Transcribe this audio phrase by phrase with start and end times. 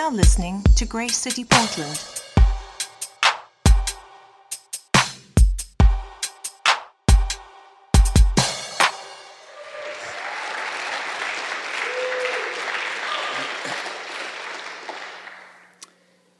[0.00, 2.00] now listening to Grace City Portland.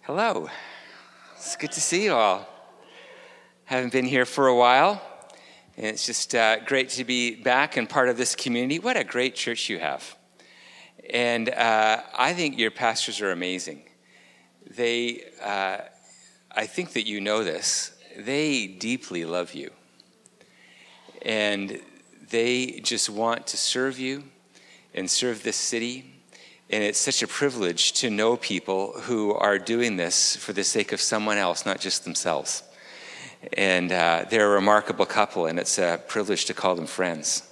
[0.00, 0.48] Hello.
[1.36, 2.48] It's good to see you all.
[3.66, 5.02] Haven't been here for a while,
[5.76, 8.78] and it's just uh, great to be back and part of this community.
[8.78, 10.16] What a great church you have.
[11.12, 13.82] And uh, I think your pastors are amazing.
[14.68, 15.78] They, uh,
[16.52, 19.70] I think that you know this, they deeply love you.
[21.22, 21.80] And
[22.30, 24.24] they just want to serve you
[24.94, 26.20] and serve this city
[26.72, 30.92] and it's such a privilege to know people who are doing this for the sake
[30.92, 32.62] of someone else, not just themselves.
[33.56, 37.42] And uh, they're a remarkable couple, and it's a privilege to call them friends.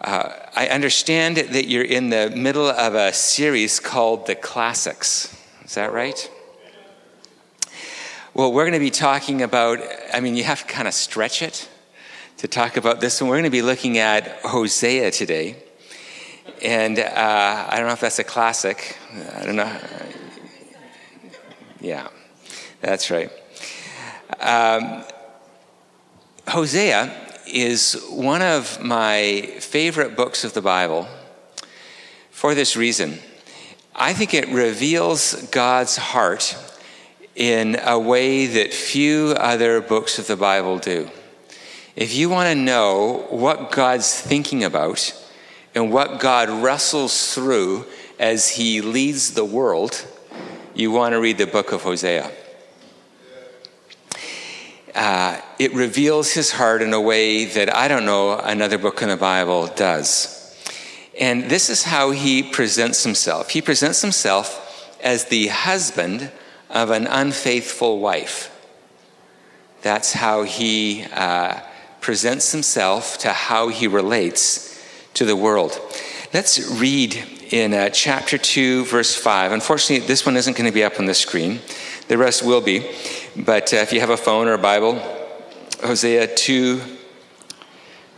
[0.00, 5.36] Uh, I understand that you're in the middle of a series called The Classics.
[5.64, 6.30] Is that right?
[8.32, 9.80] Well, we're going to be talking about,
[10.14, 11.68] I mean, you have to kind of stretch it
[12.36, 13.28] to talk about this one.
[13.28, 15.56] We're going to be looking at Hosea today.
[16.62, 18.96] And uh, I don't know if that's a classic.
[19.34, 19.80] I don't know.
[21.80, 22.06] Yeah,
[22.80, 23.32] that's right.
[24.38, 25.02] Um,
[26.46, 31.08] Hosea is one of my favorite books of the Bible
[32.30, 33.18] for this reason.
[33.94, 36.56] I think it reveals God's heart
[37.34, 41.10] in a way that few other books of the Bible do.
[41.96, 45.12] If you want to know what God's thinking about,
[45.74, 47.86] and what God wrestles through
[48.18, 50.04] as he leads the world,
[50.74, 52.30] you want to read the book of Hosea.
[54.92, 59.08] Uh, it reveals his heart in a way that I don't know another book in
[59.08, 60.34] the Bible does.
[61.18, 63.50] And this is how he presents himself.
[63.50, 66.30] He presents himself as the husband
[66.70, 68.54] of an unfaithful wife.
[69.82, 71.60] That's how he uh,
[72.00, 74.80] presents himself to how he relates
[75.14, 75.80] to the world.
[76.32, 77.16] Let's read
[77.50, 79.52] in uh, chapter 2, verse 5.
[79.52, 81.60] Unfortunately, this one isn't going to be up on the screen.
[82.06, 82.88] The rest will be.
[83.36, 85.17] But uh, if you have a phone or a Bible,
[85.82, 86.80] Hosea 2,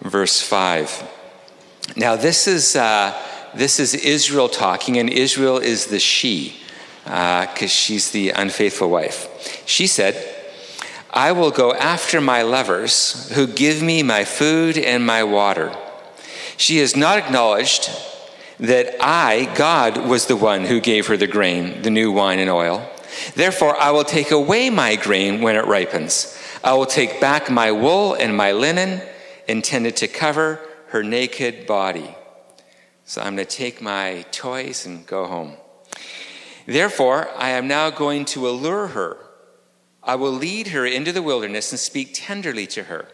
[0.02, 1.08] verse 5.
[1.94, 3.14] Now, this is, uh,
[3.54, 6.56] this is Israel talking, and Israel is the she,
[7.04, 9.62] because uh, she's the unfaithful wife.
[9.66, 10.36] She said,
[11.10, 15.74] I will go after my lovers who give me my food and my water.
[16.56, 17.90] She has not acknowledged
[18.58, 22.50] that I, God, was the one who gave her the grain, the new wine and
[22.50, 22.88] oil.
[23.34, 26.36] Therefore, I will take away my grain when it ripens.
[26.62, 29.02] I will take back my wool and my linen
[29.48, 32.14] intended to cover her naked body.
[33.04, 35.54] So I'm going to take my toys and go home.
[36.66, 39.16] Therefore, I am now going to allure her.
[40.02, 43.08] I will lead her into the wilderness and speak tenderly to her.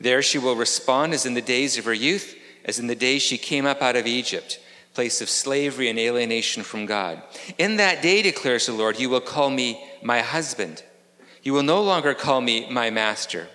[0.00, 2.36] There she will respond as in the days of her youth
[2.66, 4.60] as in the days she came up out of Egypt,
[4.92, 7.22] place of slavery and alienation from God.
[7.58, 10.82] In that day, declares the Lord, you will call me my husband.
[11.46, 13.46] You will no longer call me my master.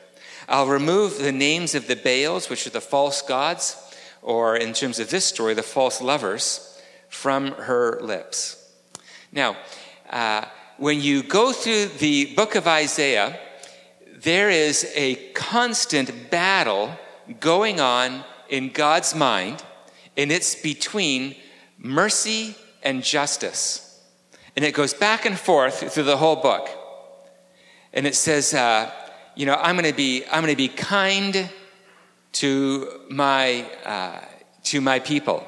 [0.48, 3.76] I'll remove the names of the Baals, which are the false gods,
[4.22, 8.72] or in terms of this story, the false lovers, from her lips.
[9.34, 9.58] Now,
[10.10, 10.46] uh,
[10.78, 13.38] when you go through the book of Isaiah,
[14.16, 16.98] there is a constant battle
[17.42, 19.66] going on in God's mind,
[20.16, 21.36] and it's between
[21.78, 24.02] mercy and justice.
[24.56, 26.78] And it goes back and forth through the whole book.
[27.94, 28.92] And it says, uh,
[29.36, 31.50] you know, I'm going to be, I'm going to be kind
[32.34, 34.20] to my, uh,
[34.64, 35.46] to my people.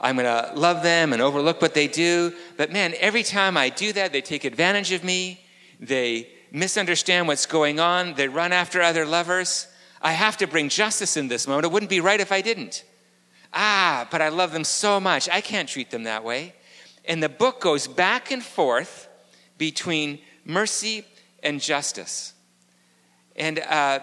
[0.00, 2.34] I'm going to love them and overlook what they do.
[2.56, 5.40] But man, every time I do that, they take advantage of me.
[5.80, 8.14] They misunderstand what's going on.
[8.14, 9.68] They run after other lovers.
[10.02, 11.64] I have to bring justice in this moment.
[11.64, 12.84] It wouldn't be right if I didn't.
[13.52, 15.28] Ah, but I love them so much.
[15.28, 16.54] I can't treat them that way.
[17.04, 19.08] And the book goes back and forth
[19.58, 21.06] between mercy
[21.44, 22.32] and justice.
[23.36, 24.00] And uh,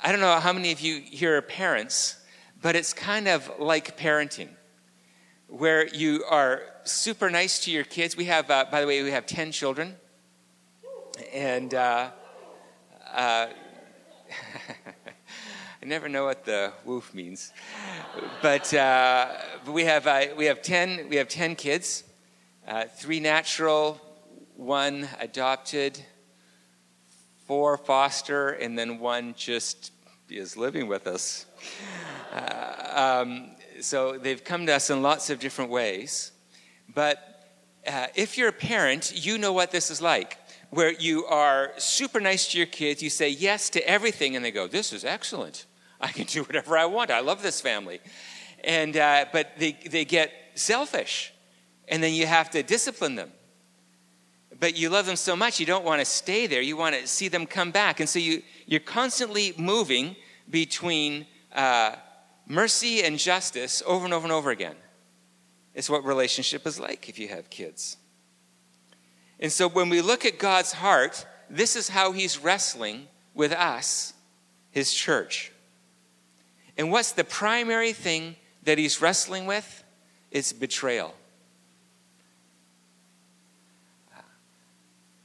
[0.00, 2.16] I don't know how many of you here are parents,
[2.60, 4.50] but it's kind of like parenting,
[5.48, 8.16] where you are super nice to your kids.
[8.16, 9.96] We have, uh, by the way, we have 10 children.
[11.32, 12.10] And uh,
[13.12, 13.46] uh
[15.82, 17.52] I never know what the woof means.
[18.42, 19.28] But, uh,
[19.64, 22.04] but we, have, uh, we, have 10, we have 10 kids
[22.96, 23.98] three natural,
[24.56, 25.98] one adopted,
[27.50, 29.90] four foster, and then one just
[30.28, 31.46] is living with us.
[32.32, 33.50] Uh, um,
[33.80, 36.30] so they've come to us in lots of different ways.
[36.94, 37.18] But
[37.84, 40.38] uh, if you're a parent, you know what this is like,
[40.70, 44.52] where you are super nice to your kids, you say yes to everything, and they
[44.52, 45.66] go, This is excellent.
[46.00, 47.10] I can do whatever I want.
[47.10, 47.98] I love this family.
[48.62, 51.34] And, uh, but they, they get selfish,
[51.88, 53.32] and then you have to discipline them.
[54.60, 56.60] But you love them so much, you don't want to stay there.
[56.60, 57.98] You want to see them come back.
[57.98, 60.14] And so you, you're constantly moving
[60.50, 61.96] between uh,
[62.46, 64.76] mercy and justice over and over and over again.
[65.74, 67.96] It's what relationship is like if you have kids.
[69.38, 74.12] And so when we look at God's heart, this is how he's wrestling with us,
[74.70, 75.52] his church.
[76.76, 79.84] And what's the primary thing that he's wrestling with?
[80.30, 81.14] It's betrayal.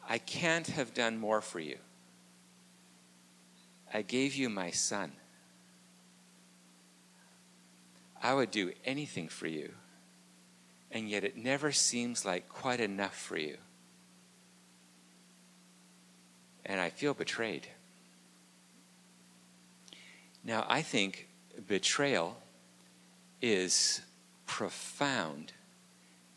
[0.08, 1.78] I can't have done more for you.
[3.94, 5.14] I gave you my son.
[8.22, 9.72] I would do anything for you,
[10.92, 13.58] and yet it never seems like quite enough for you.
[16.66, 17.68] And I feel betrayed.
[20.44, 21.28] Now, I think
[21.68, 22.38] betrayal
[23.42, 24.02] is
[24.46, 25.54] profound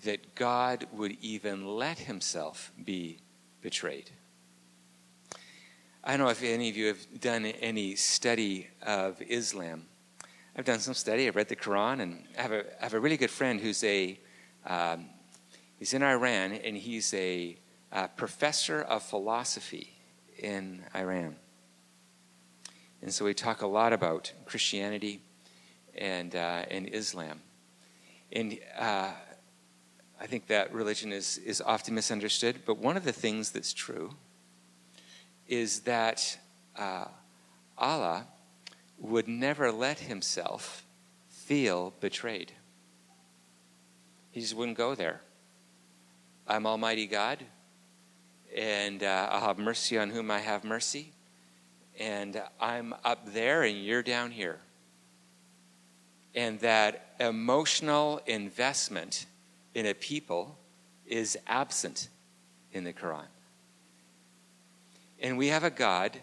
[0.04, 3.18] that God would even let himself be
[3.60, 4.10] betrayed.
[6.04, 9.86] I don't know if any of you have done any study of Islam.
[10.56, 11.28] I've done some study.
[11.28, 13.84] I've read the Quran, and I have a, I have a really good friend who's
[13.84, 14.18] a
[14.66, 15.06] um,
[15.78, 17.56] he's in Iran, and he's a,
[17.92, 19.92] a professor of philosophy
[20.38, 21.36] in Iran.
[23.02, 25.20] And so we talk a lot about Christianity
[25.96, 27.40] and, uh, and Islam.
[28.32, 29.12] And uh,
[30.20, 34.14] I think that religion is, is often misunderstood, but one of the things that's true
[35.46, 36.38] is that
[36.76, 37.06] uh,
[37.76, 38.26] Allah
[38.98, 40.84] would never let himself
[41.28, 42.52] feel betrayed.
[44.30, 45.20] He just wouldn't go there.
[46.46, 47.44] I'm Almighty God,
[48.56, 51.12] and uh, I'll have mercy on whom I have mercy
[51.98, 54.60] and I'm up there and you're down here.
[56.34, 59.26] And that emotional investment
[59.74, 60.58] in a people
[61.06, 62.08] is absent
[62.72, 63.26] in the Quran.
[65.20, 66.18] And we have a God,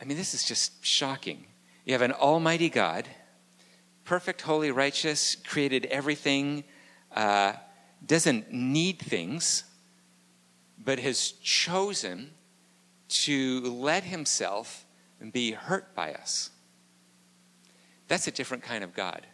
[0.00, 1.46] I mean, this is just shocking.
[1.84, 3.08] You have an almighty God,
[4.04, 6.64] perfect, holy, righteous, created everything,
[7.14, 7.54] uh,
[8.06, 9.64] doesn't need things,
[10.78, 12.30] but has chosen
[13.08, 14.84] to let himself
[15.32, 16.50] be hurt by us.
[18.06, 19.26] That's a different kind of God.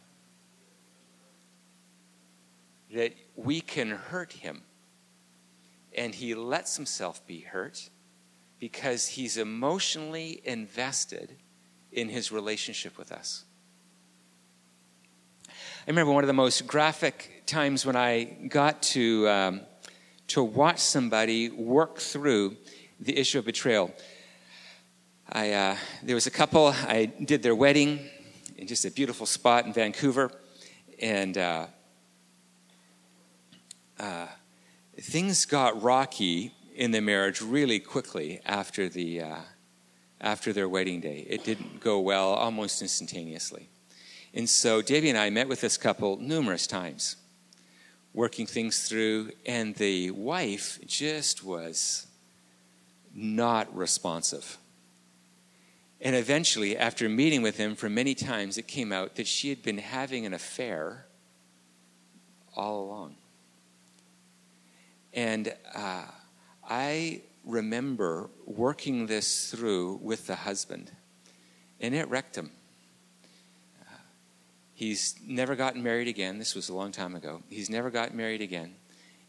[2.94, 4.62] That we can hurt him.
[5.96, 7.90] And he lets himself be hurt
[8.58, 11.36] because he's emotionally invested
[11.92, 13.44] in his relationship with us.
[15.48, 19.60] I remember one of the most graphic times when I got to, um,
[20.28, 22.56] to watch somebody work through
[22.98, 23.92] the issue of betrayal.
[25.30, 28.08] I, uh, there was a couple, I did their wedding
[28.56, 30.30] in just a beautiful spot in Vancouver.
[31.02, 31.66] And uh,
[33.98, 34.26] uh,
[35.00, 39.38] things got rocky in the marriage really quickly after, the, uh,
[40.20, 41.26] after their wedding day.
[41.28, 43.68] It didn't go well almost instantaneously.
[44.32, 47.16] And so Debbie and I met with this couple numerous times,
[48.12, 52.06] working things through, and the wife just was
[53.14, 54.58] not responsive.
[56.00, 59.62] And eventually, after meeting with him for many times, it came out that she had
[59.62, 61.06] been having an affair
[62.56, 63.16] all along.
[65.14, 66.06] And uh,
[66.68, 70.90] I remember working this through with the husband,
[71.80, 72.50] and it wrecked him.
[73.80, 73.94] Uh,
[74.74, 76.38] he's never gotten married again.
[76.38, 77.42] This was a long time ago.
[77.48, 78.74] He's never gotten married again,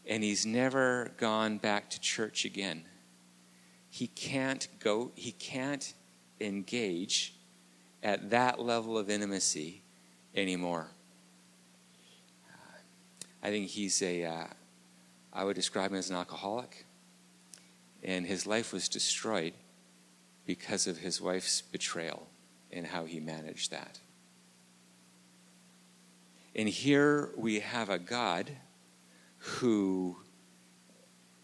[0.04, 2.84] and he's never gone back to church again.
[3.88, 5.94] He can't go, he can't
[6.40, 7.36] engage
[8.02, 9.82] at that level of intimacy
[10.34, 10.88] anymore.
[13.40, 14.24] I think he's a.
[14.24, 14.46] Uh,
[15.36, 16.86] I would describe him as an alcoholic.
[18.02, 19.52] And his life was destroyed
[20.46, 22.26] because of his wife's betrayal
[22.72, 23.98] and how he managed that.
[26.54, 28.50] And here we have a God
[29.36, 30.16] who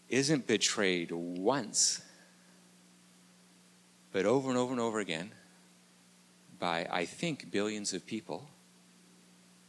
[0.09, 2.01] isn't betrayed once
[4.11, 5.31] but over and over and over again
[6.59, 8.47] by, I think, billions of people.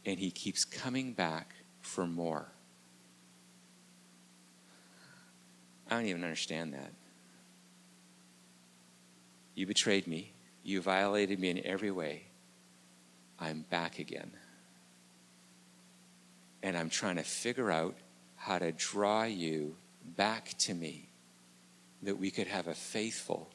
[0.05, 2.54] And he keeps coming back for more.
[5.89, 6.93] I don't even understand that.
[9.53, 10.33] You betrayed me.
[10.63, 12.23] You violated me in every way.
[13.39, 14.31] I'm back again.
[16.63, 17.95] And I'm trying to figure out
[18.35, 19.75] how to draw you
[20.17, 21.09] back to me,
[22.03, 23.49] that we could have a faithful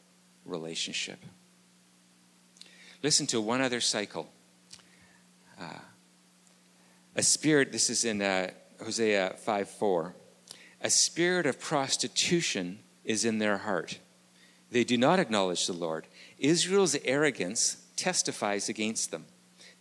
[0.44, 1.18] relationship.
[3.02, 4.30] Listen to one other cycle.
[5.60, 5.78] Uh,
[7.16, 8.50] a spirit, this is in uh,
[8.82, 10.14] Hosea 5 4.
[10.80, 13.98] A spirit of prostitution is in their heart.
[14.70, 16.06] They do not acknowledge the Lord.
[16.38, 19.26] Israel's arrogance testifies against them.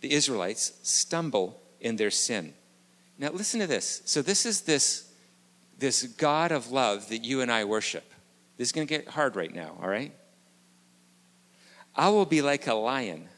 [0.00, 2.54] The Israelites stumble in their sin.
[3.18, 4.02] Now, listen to this.
[4.04, 5.12] So, this is this,
[5.78, 8.12] this God of love that you and I worship.
[8.56, 10.12] This is going to get hard right now, all right?
[11.94, 13.28] I will be like a lion.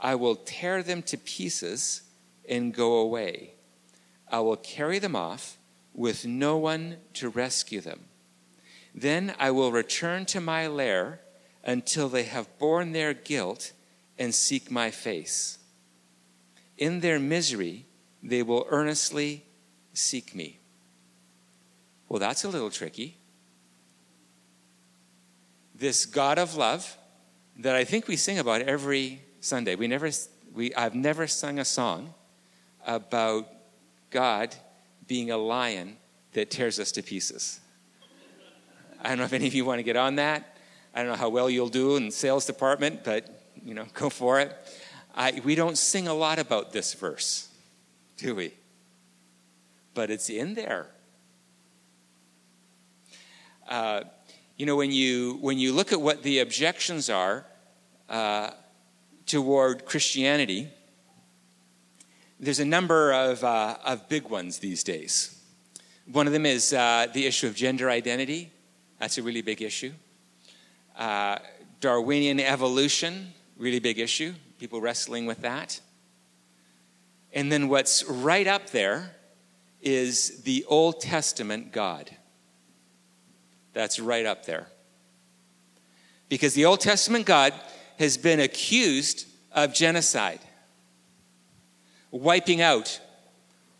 [0.00, 2.02] I will tear them to pieces
[2.48, 3.54] and go away.
[4.30, 5.56] I will carry them off
[5.94, 8.00] with no one to rescue them.
[8.94, 11.20] Then I will return to my lair
[11.64, 13.72] until they have borne their guilt
[14.18, 15.58] and seek my face.
[16.76, 17.86] In their misery,
[18.22, 19.44] they will earnestly
[19.92, 20.58] seek me.
[22.08, 23.16] Well, that's a little tricky.
[25.74, 26.96] This God of love
[27.58, 29.74] that I think we sing about every Sunday.
[29.74, 30.10] We never,
[30.52, 32.14] we, I've never sung a song
[32.86, 33.48] about
[34.10, 34.54] God
[35.06, 35.96] being a lion
[36.32, 37.60] that tears us to pieces.
[39.02, 40.56] I don't know if any of you want to get on that.
[40.94, 44.08] I don't know how well you'll do in the sales department, but you know, go
[44.08, 44.56] for it.
[45.14, 47.48] I, we don't sing a lot about this verse,
[48.16, 48.52] do we?
[49.92, 50.88] But it's in there.
[53.68, 54.02] Uh,
[54.56, 57.46] you know, when you when you look at what the objections are
[58.08, 58.50] uh,
[59.26, 60.68] toward Christianity,
[62.44, 65.40] there's a number of, uh, of big ones these days.
[66.12, 68.52] One of them is uh, the issue of gender identity.
[68.98, 69.92] That's a really big issue.
[70.96, 71.38] Uh,
[71.80, 74.34] Darwinian evolution, really big issue.
[74.58, 75.80] People wrestling with that.
[77.32, 79.16] And then what's right up there
[79.82, 82.10] is the Old Testament God.
[83.72, 84.68] That's right up there.
[86.28, 87.52] Because the Old Testament God
[87.98, 90.40] has been accused of genocide,
[92.14, 93.00] wiping out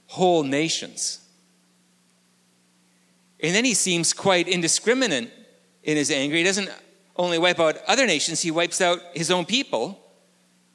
[0.07, 1.21] whole nations.
[3.41, 5.31] And then he seems quite indiscriminate
[5.85, 6.37] in his anger.
[6.37, 6.69] He doesn't
[7.17, 10.00] only wipe out other nations, he wipes out his own people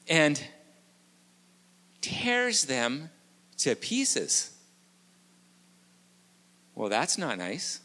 [0.08, 0.42] and
[2.00, 3.10] tears them
[3.58, 4.56] to pieces.
[6.74, 7.80] Well, that's not nice.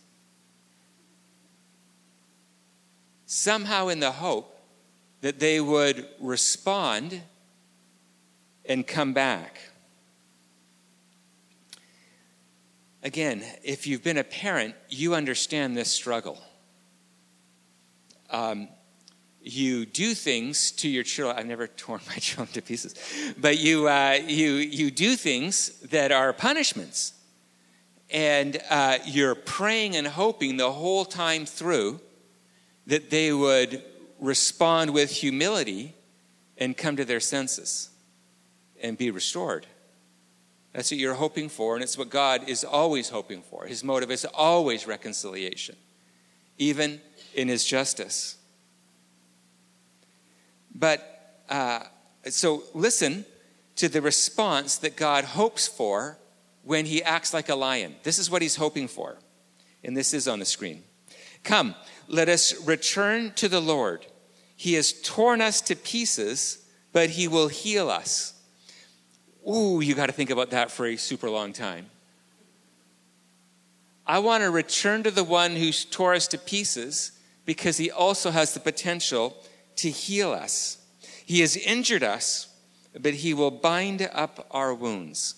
[3.25, 4.58] Somehow, in the hope
[5.20, 7.22] that they would respond
[8.67, 9.60] and come back.
[13.03, 16.41] Again, if you've been a parent, you understand this struggle.
[18.31, 18.67] Um,
[19.41, 21.38] you do things to your children.
[21.38, 22.95] I've never torn my children to pieces,
[23.38, 27.13] but you uh, you you do things that are punishments,
[28.10, 32.00] and uh, you're praying and hoping the whole time through
[32.88, 33.84] that they would
[34.19, 35.93] respond with humility
[36.57, 37.89] and come to their senses
[38.86, 39.65] and be restored.
[40.72, 43.65] That's what you're hoping for, and it's what God is always hoping for.
[43.65, 45.75] His motive is always reconciliation,
[46.58, 47.01] even
[47.34, 48.38] in His justice.
[50.74, 51.84] But uh,
[52.25, 53.25] so listen
[53.77, 56.18] to the response that God hopes for
[56.63, 57.96] when He acts like a lion.
[58.04, 59.18] This is what He's hoping for,
[59.84, 60.84] and this is on the screen.
[61.44, 61.74] Come,
[62.08, 64.06] let us return to the Lord.
[64.56, 68.35] He has torn us to pieces, but He will heal us.
[69.47, 71.87] Ooh, you got to think about that for a super long time.
[74.07, 77.11] I want to return to the one who tore us to pieces
[77.45, 79.35] because he also has the potential
[79.77, 80.77] to heal us.
[81.25, 82.47] He has injured us,
[82.99, 85.35] but he will bind up our wounds.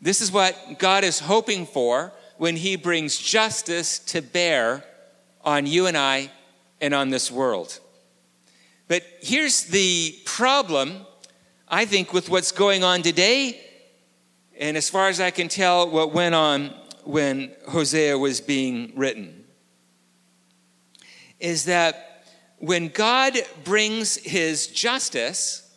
[0.00, 4.84] This is what God is hoping for when he brings justice to bear
[5.44, 6.30] on you and I
[6.80, 7.78] and on this world.
[8.88, 11.06] But here's the problem,
[11.72, 13.60] I think, with what's going on today,
[14.58, 16.74] and as far as I can tell, what went on
[17.04, 19.44] when Hosea was being written,
[21.38, 22.24] is that
[22.58, 25.72] when God brings his justice,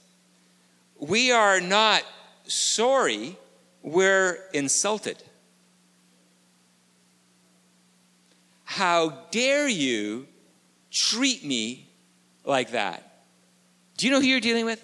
[0.98, 2.02] we are not
[2.46, 3.38] sorry,
[3.84, 5.22] we're insulted.
[8.64, 10.28] How dare you
[10.90, 11.88] treat me
[12.44, 13.26] like that?
[13.98, 14.84] Do you know who you're dealing with?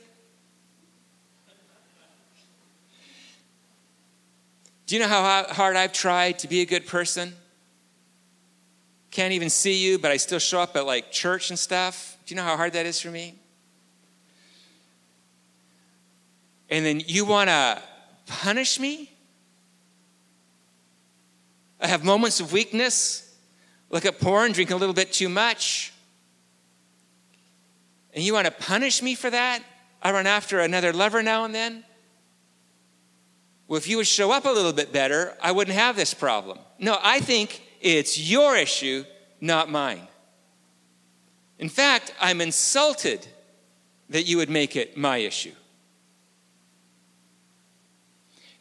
[4.90, 7.36] Do you know how hard I've tried to be a good person?
[9.12, 12.18] Can't even see you, but I still show up at like church and stuff.
[12.26, 13.36] Do you know how hard that is for me?
[16.72, 17.84] And then you want to
[18.26, 19.12] punish me?
[21.80, 23.32] I have moments of weakness,
[23.92, 25.94] look at porn, drink a little bit too much.
[28.16, 29.62] And you want to punish me for that?
[30.02, 31.84] I run after another lover now and then?
[33.70, 36.58] Well, if you would show up a little bit better, I wouldn't have this problem.
[36.80, 39.06] No, I think it's your issue,
[39.40, 40.08] not mine.
[41.60, 43.28] In fact, I'm insulted
[44.10, 45.52] that you would make it my issue.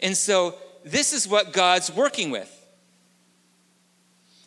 [0.01, 2.55] And so, this is what God's working with.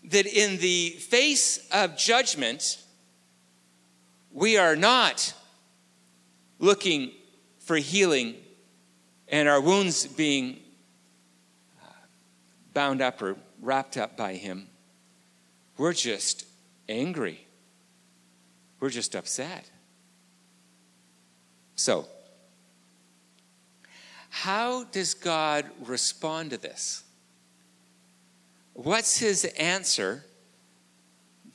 [0.03, 2.77] That in the face of judgment,
[4.31, 5.33] we are not
[6.59, 7.13] looking
[7.57, 8.35] for healing
[9.31, 10.59] and our wounds being
[11.81, 11.87] uh,
[12.73, 14.67] bound up or wrapped up by Him.
[15.77, 16.45] We're just
[16.89, 17.47] angry.
[18.79, 19.69] We're just upset.
[21.75, 22.05] So,
[24.29, 27.03] how does God respond to this?
[28.73, 30.23] What's his answer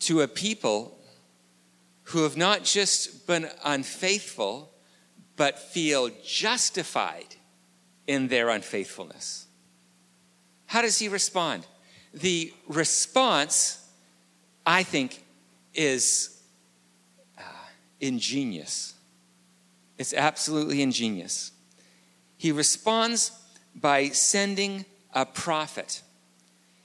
[0.00, 0.98] to a people
[2.04, 4.72] who have not just been unfaithful,
[5.36, 7.36] but feel justified
[8.06, 9.46] in their unfaithfulness?
[10.66, 11.66] How does he respond?
[12.12, 13.84] The response,
[14.64, 15.22] I think,
[15.74, 16.40] is
[17.38, 17.42] uh,
[18.00, 18.94] ingenious.
[19.98, 21.52] It's absolutely ingenious.
[22.36, 23.32] He responds
[23.74, 24.84] by sending
[25.14, 26.02] a prophet.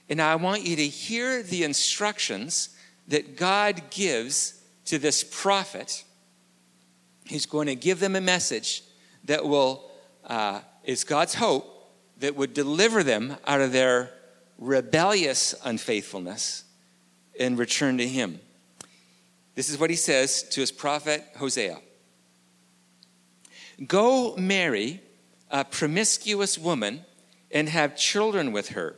[0.08, 2.70] And I want you to hear the instructions
[3.08, 6.04] that God gives to this prophet.
[7.24, 8.82] He's going to give them a message
[9.24, 9.90] that will,
[10.24, 11.68] uh, is God's hope,
[12.18, 14.10] that would deliver them out of their
[14.58, 16.64] rebellious unfaithfulness
[17.38, 18.40] and return to Him.
[19.54, 21.78] This is what he says to his prophet Hosea
[23.86, 25.00] Go marry
[25.50, 27.04] a promiscuous woman
[27.50, 28.96] and have children with her.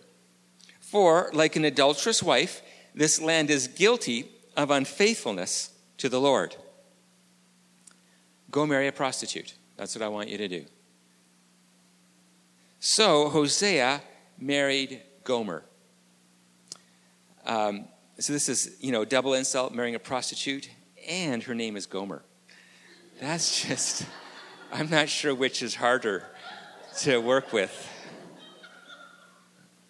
[0.81, 2.63] For, like an adulterous wife,
[2.95, 6.55] this land is guilty of unfaithfulness to the Lord.
[8.51, 9.55] Go marry a prostitute.
[9.77, 10.67] That's what I want you to do.
[12.87, 14.03] So Hosea
[14.39, 15.65] married Gomer.
[17.47, 17.87] Um,
[18.19, 20.69] so this is, you know, double insult, marrying a prostitute,
[21.09, 22.23] and her name is Gomer.
[23.19, 24.05] That's just.
[24.71, 26.27] I'm not sure which is harder
[26.99, 27.73] to work with.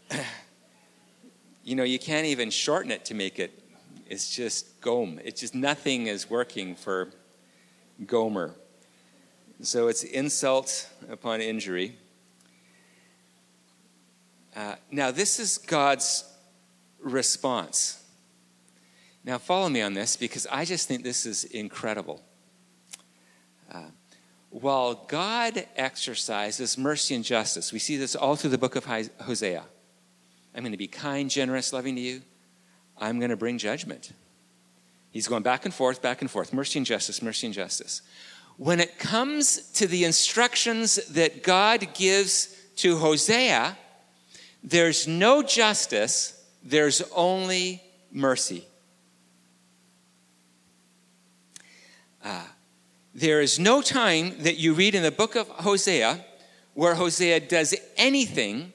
[1.65, 3.61] you know, you can't even shorten it to make it,
[4.09, 5.19] it's just Gom.
[5.25, 7.11] It's just nothing is working for
[8.07, 8.55] Gomer.
[9.63, 11.99] So it's insult upon injury.
[14.55, 16.25] Uh, now, this is God's
[17.01, 18.03] response.
[19.25, 22.23] Now, follow me on this because I just think this is incredible.
[23.73, 23.87] Uh,
[24.51, 29.65] while God exercises mercy and justice, we see this all through the book of Hosea.
[30.55, 32.23] I'm going to be kind, generous, loving to you.
[32.97, 34.13] I'm going to bring judgment.
[35.11, 38.03] He's going back and forth, back and forth, mercy and justice, mercy and justice.
[38.57, 43.77] When it comes to the instructions that God gives to Hosea,
[44.65, 48.65] there's no justice, there's only mercy.
[52.25, 52.47] Uh,
[53.15, 56.25] there is no time that you read in the book of Hosea
[56.73, 58.73] where Hosea does anything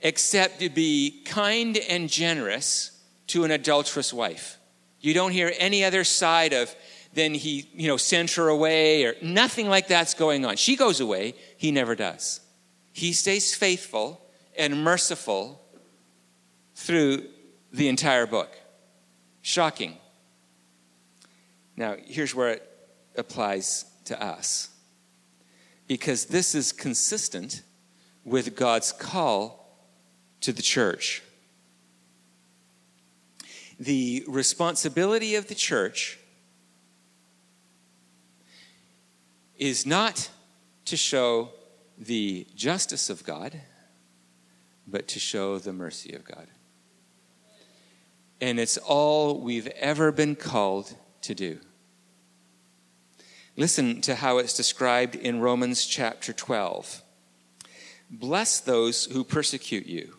[0.00, 4.58] except to be kind and generous to an adulterous wife.
[5.00, 6.74] You don't hear any other side of
[7.14, 10.56] then he, you know, sent her away or nothing like that's going on.
[10.56, 12.40] She goes away, he never does.
[12.92, 14.21] He stays faithful
[14.56, 15.60] and merciful
[16.74, 17.26] through
[17.72, 18.56] the entire book.
[19.40, 19.96] Shocking.
[21.76, 22.68] Now, here's where it
[23.16, 24.68] applies to us.
[25.86, 27.62] Because this is consistent
[28.24, 29.62] with God's call
[30.40, 31.22] to the church.
[33.80, 36.18] The responsibility of the church
[39.56, 40.30] is not
[40.84, 41.50] to show
[41.98, 43.60] the justice of God,
[44.86, 46.48] but to show the mercy of God.
[48.40, 51.60] And it's all we've ever been called to do.
[53.56, 57.02] Listen to how it's described in Romans chapter 12.
[58.10, 60.16] Bless those who persecute you.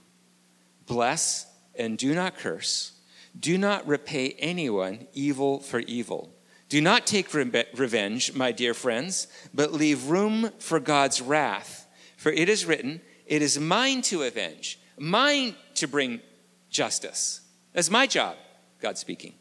[0.86, 2.93] Bless and do not curse.
[3.38, 6.34] Do not repay anyone evil for evil.
[6.69, 11.88] Do not take re- revenge, my dear friends, but leave room for God's wrath.
[12.17, 16.21] For it is written, It is mine to avenge, mine to bring
[16.69, 17.41] justice.
[17.73, 18.36] That's my job,
[18.81, 19.33] God speaking.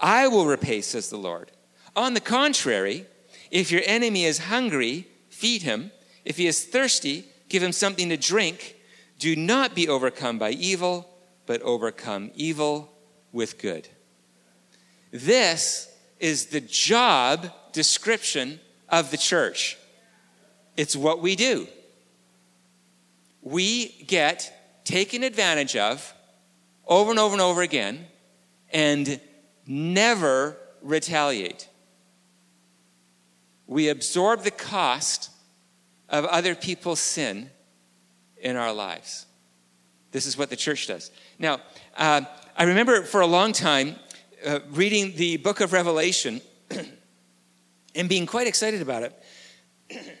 [0.00, 1.52] I will repay, says the Lord.
[1.94, 3.06] On the contrary,
[3.50, 5.92] if your enemy is hungry, feed him.
[6.24, 8.76] If he is thirsty, give him something to drink.
[9.18, 11.08] Do not be overcome by evil,
[11.46, 12.90] but overcome evil
[13.30, 13.88] with good.
[15.12, 19.76] This is the job description of the church.
[20.76, 21.68] It's what we do.
[23.42, 26.14] We get taken advantage of
[26.86, 28.06] over and over and over again
[28.72, 29.20] and
[29.66, 31.68] never retaliate.
[33.66, 35.30] We absorb the cost
[36.08, 37.50] of other people's sin
[38.36, 39.26] in our lives.
[40.10, 41.10] This is what the church does.
[41.38, 41.60] Now,
[41.96, 42.22] uh,
[42.56, 43.96] I remember for a long time
[44.44, 46.42] uh, reading the book of Revelation
[47.94, 49.22] and being quite excited about it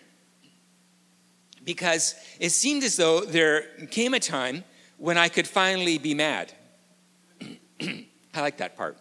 [1.64, 4.64] because it seemed as though there came a time
[4.98, 6.52] when I could finally be mad.
[7.80, 8.98] I like that part.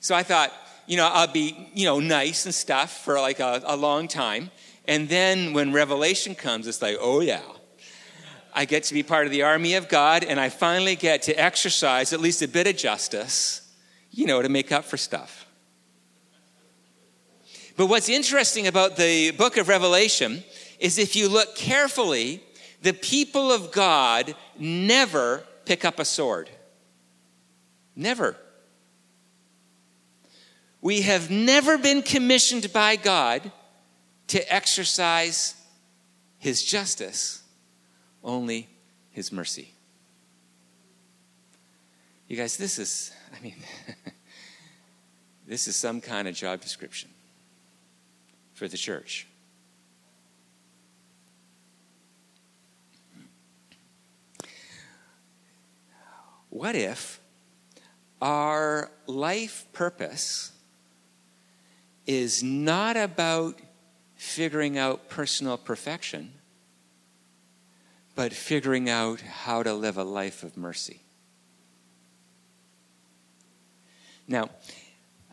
[0.00, 0.52] So I thought,
[0.86, 4.50] you know, I'll be, you know, nice and stuff for like a, a long time.
[4.86, 7.42] And then when Revelation comes, it's like, oh yeah.
[8.54, 11.32] I get to be part of the army of God, and I finally get to
[11.32, 13.68] exercise at least a bit of justice,
[14.12, 15.44] you know, to make up for stuff.
[17.76, 20.44] But what's interesting about the book of Revelation
[20.84, 22.42] is if you look carefully,
[22.82, 26.50] the people of God never pick up a sword.
[27.96, 28.36] Never.
[30.82, 33.50] We have never been commissioned by God
[34.26, 35.54] to exercise
[36.36, 37.42] his justice,
[38.22, 38.68] only
[39.10, 39.72] his mercy.
[42.28, 43.56] You guys, this is, I mean,
[45.46, 47.08] this is some kind of job description
[48.52, 49.26] for the church.
[56.54, 57.20] What if
[58.22, 60.52] our life purpose
[62.06, 63.58] is not about
[64.14, 66.32] figuring out personal perfection,
[68.14, 71.00] but figuring out how to live a life of mercy.
[74.28, 74.48] Now,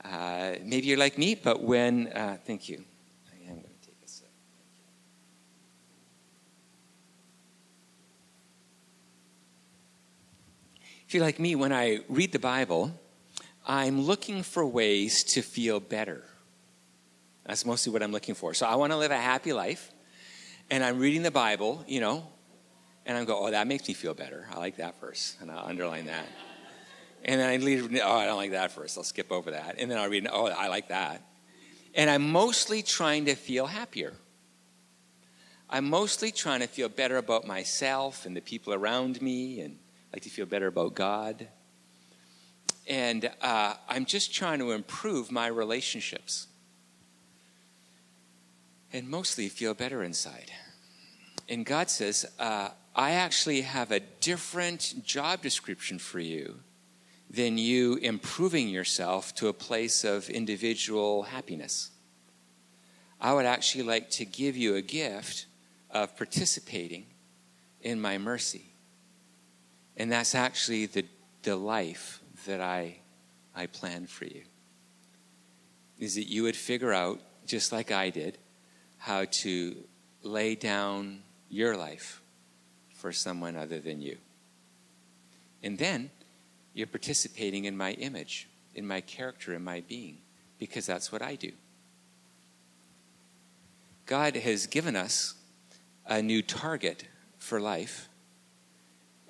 [0.04, 2.84] uh, maybe you're like me, but when, uh, thank you.
[3.32, 4.28] I am going to take a sip.
[11.12, 12.98] If you're like me, when I read the Bible,
[13.68, 16.24] I'm looking for ways to feel better.
[17.46, 18.54] That's mostly what I'm looking for.
[18.54, 19.92] So I want to live a happy life,
[20.70, 22.26] and I'm reading the Bible, you know,
[23.06, 24.48] and I'm going, oh, that makes me feel better.
[24.54, 26.28] I like that verse, and I'll underline that.
[27.26, 28.98] And then I read, oh, I don't like that verse.
[28.98, 29.76] I'll skip over that.
[29.80, 31.22] And then I'll read, oh, I like that.
[31.94, 34.14] And I'm mostly trying to feel happier.
[35.70, 39.78] I'm mostly trying to feel better about myself and the people around me, and
[40.14, 41.48] like to feel better about God.
[42.88, 46.48] And uh, I'm just trying to improve my relationships
[48.92, 50.52] and mostly feel better inside.
[51.48, 56.60] And God says, uh, I actually have a different job description for you
[57.30, 61.92] than you improving yourself to a place of individual happiness.
[63.22, 65.46] I would actually like to give you a gift
[65.90, 67.06] of participating
[67.82, 68.71] in my mercy.
[69.98, 71.06] And that's actually the,
[71.44, 72.98] the life that I,
[73.56, 74.44] I plan for you.
[76.00, 78.38] Is that you would figure out, just like I did,
[78.98, 79.76] how to
[80.24, 82.22] lay down your life
[82.94, 84.18] for someone other than you.
[85.64, 86.10] And then
[86.74, 90.20] you're participating in my image, in my character, in my being,
[90.58, 91.52] because that's what I do.
[94.06, 95.36] God has given us
[96.06, 98.10] a new target for life,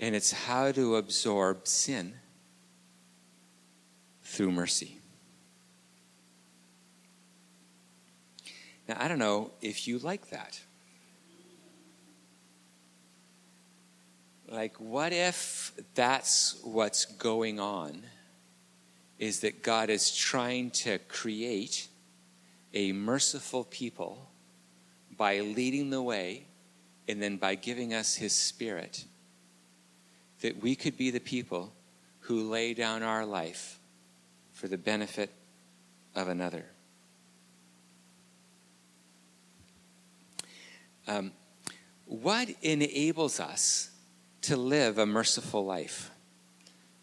[0.01, 2.15] and it's how to absorb sin
[4.23, 4.97] through mercy.
[8.89, 10.59] Now, I don't know if you like that.
[14.49, 18.01] Like, what if that's what's going on?
[19.19, 21.87] Is that God is trying to create
[22.73, 24.29] a merciful people
[25.15, 26.47] by leading the way
[27.07, 29.05] and then by giving us His Spirit,
[30.41, 31.71] that we could be the people
[32.21, 33.79] who lay down our life
[34.51, 35.31] for the benefit
[36.15, 36.65] of another.
[41.07, 41.31] Um,
[42.05, 43.89] what enables us
[44.43, 46.11] to live a merciful life?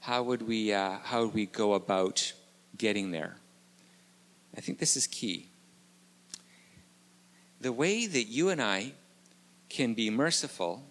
[0.01, 2.33] How would we, uh, how would we go about
[2.77, 3.37] getting there?
[4.57, 5.49] I think this is key.
[7.61, 8.93] The way that you and I
[9.69, 10.85] can be merciful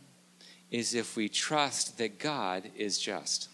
[0.72, 3.50] is if we trust that God is just.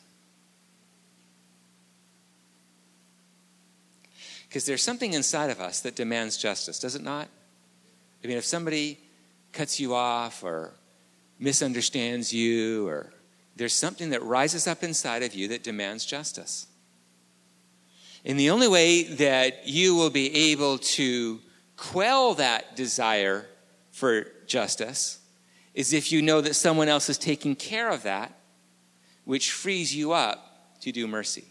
[4.47, 7.27] Because there's something inside of us that demands justice, does it not?
[8.23, 8.99] I mean, if somebody
[9.51, 10.73] cuts you off or
[11.39, 13.11] misunderstands you or
[13.55, 16.67] there's something that rises up inside of you that demands justice.
[18.25, 21.39] And the only way that you will be able to
[21.75, 23.45] quell that desire
[23.91, 25.19] for justice
[25.73, 28.37] is if you know that someone else is taking care of that,
[29.25, 31.45] which frees you up to do mercy.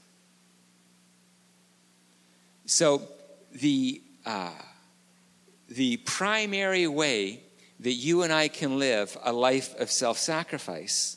[2.67, 3.03] So,
[3.53, 4.51] the, uh,
[5.69, 7.43] the primary way
[7.81, 11.17] that you and I can live a life of self sacrifice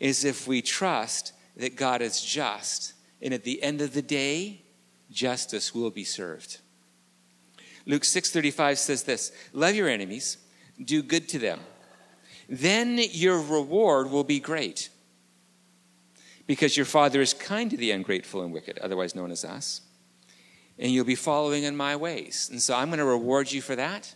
[0.00, 4.62] is if we trust that God is just, and at the end of the day,
[5.10, 6.58] justice will be served.
[7.84, 10.38] Luke 6:35 says this, "Love your enemies,
[10.82, 11.60] do good to them.
[12.48, 14.90] Then your reward will be great.
[16.46, 19.80] Because your Father is kind to the ungrateful and wicked, otherwise known as us.
[20.78, 22.48] And you'll be following in my ways.
[22.50, 24.14] And so I'm going to reward you for that.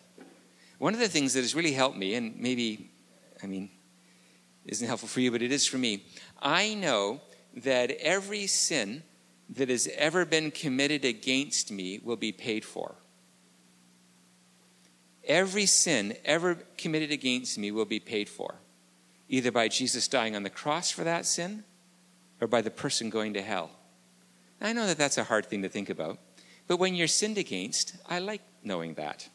[0.79, 2.91] One of the things that has really helped me, and maybe,
[3.43, 3.71] I mean,
[4.67, 6.05] isn't helpful for you, but it is for me.
[6.41, 7.21] I know
[7.57, 9.03] that every sin
[9.51, 12.95] that has ever been committed against me will be paid for.
[15.27, 18.57] Every sin ever committed against me will be paid for,
[19.29, 21.65] either by Jesus dying on the cross for that sin
[22.41, 23.71] or by the person going to hell.
[24.61, 26.19] I know that that's a hard thing to think about,
[26.67, 29.29] but when you're sinned against, I like knowing that.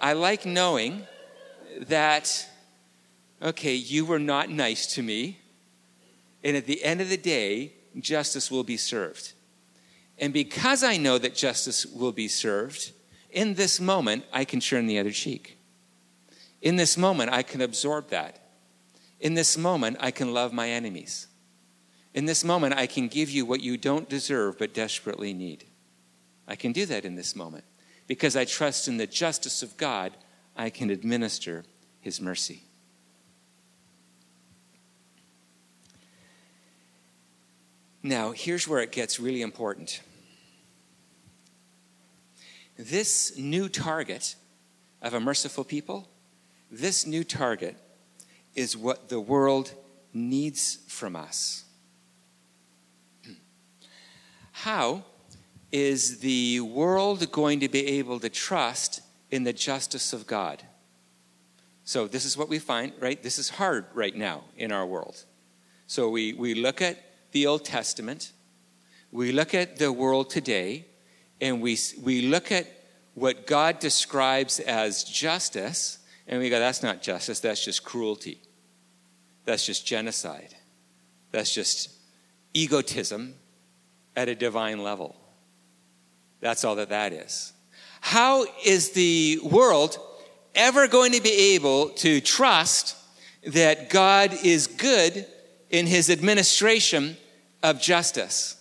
[0.00, 1.06] I like knowing
[1.88, 2.46] that,
[3.40, 5.38] okay, you were not nice to me,
[6.42, 9.32] and at the end of the day, justice will be served.
[10.18, 12.92] And because I know that justice will be served,
[13.34, 15.58] in this moment, I can turn the other cheek.
[16.62, 18.40] In this moment, I can absorb that.
[19.20, 21.26] In this moment, I can love my enemies.
[22.14, 25.64] In this moment, I can give you what you don't deserve but desperately need.
[26.46, 27.64] I can do that in this moment.
[28.06, 30.12] Because I trust in the justice of God,
[30.56, 31.64] I can administer
[32.00, 32.62] His mercy.
[38.02, 40.02] Now, here's where it gets really important.
[42.76, 44.34] This new target
[45.00, 46.08] of a merciful people,
[46.70, 47.76] this new target
[48.54, 49.72] is what the world
[50.12, 51.64] needs from us.
[54.52, 55.04] How
[55.70, 60.62] is the world going to be able to trust in the justice of God?
[61.84, 63.22] So, this is what we find, right?
[63.22, 65.24] This is hard right now in our world.
[65.86, 66.98] So, we, we look at
[67.32, 68.32] the Old Testament,
[69.12, 70.86] we look at the world today,
[71.40, 72.66] and we, we look at
[73.14, 78.40] what God describes as justice, and we go, that's not justice, that's just cruelty.
[79.44, 80.54] That's just genocide.
[81.30, 81.90] That's just
[82.54, 83.34] egotism
[84.16, 85.16] at a divine level.
[86.40, 87.52] That's all that that is.
[88.00, 89.98] How is the world
[90.54, 92.96] ever going to be able to trust
[93.46, 95.26] that God is good
[95.70, 97.16] in his administration
[97.62, 98.56] of justice?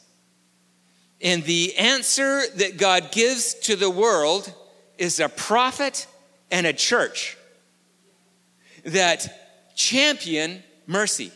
[1.24, 4.54] And the answer that God gives to the world
[4.98, 6.06] is a prophet
[6.52, 7.38] and a church
[8.84, 11.32] that champion mercy.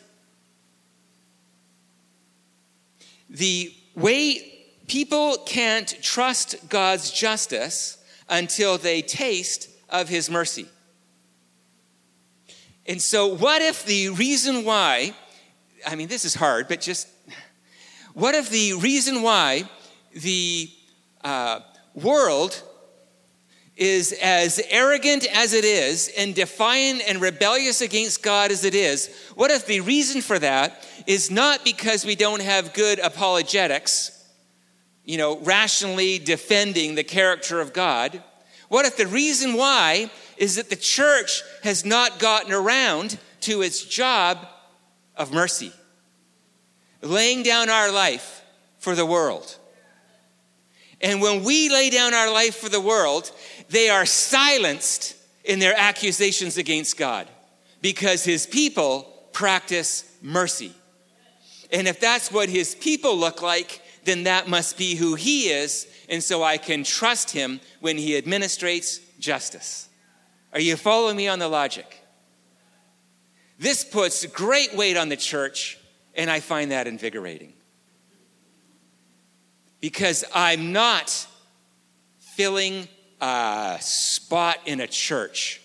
[3.29, 4.53] The way
[4.87, 7.97] people can't trust God's justice
[8.29, 10.67] until they taste of his mercy.
[12.85, 15.13] And so, what if the reason why,
[15.85, 17.07] I mean, this is hard, but just
[18.13, 19.69] what if the reason why
[20.21, 20.71] the
[21.23, 21.59] uh,
[21.93, 22.61] world
[23.77, 29.15] is as arrogant as it is and defiant and rebellious against God as it is,
[29.35, 34.11] what if the reason for that is not because we don't have good apologetics,
[35.05, 38.21] you know, rationally defending the character of God?
[38.67, 43.85] What if the reason why is that the church has not gotten around to its
[43.85, 44.39] job
[45.15, 45.71] of mercy,
[47.01, 48.43] laying down our life
[48.79, 49.57] for the world?
[51.01, 53.31] And when we lay down our life for the world,
[53.69, 57.27] they are silenced in their accusations against God
[57.81, 60.73] because his people practice mercy.
[61.71, 65.87] And if that's what his people look like, then that must be who he is.
[66.09, 69.89] And so I can trust him when he administrates justice.
[70.53, 72.01] Are you following me on the logic?
[73.59, 75.77] This puts great weight on the church,
[76.15, 77.53] and I find that invigorating
[79.79, 81.27] because I'm not
[82.19, 82.87] filling
[83.21, 85.61] a spot in a church.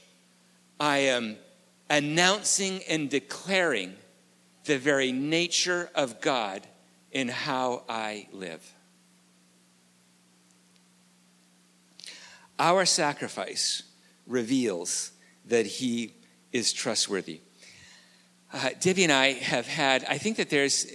[0.81, 1.37] I am
[1.89, 3.95] announcing and declaring
[4.65, 6.67] the very nature of God
[7.11, 8.75] in how I live.
[12.59, 13.83] Our sacrifice
[14.27, 15.13] reveals
[15.47, 16.15] that He
[16.53, 17.41] is trustworthy.
[18.53, 20.87] Uh, Debbie and I have had, I think that there's,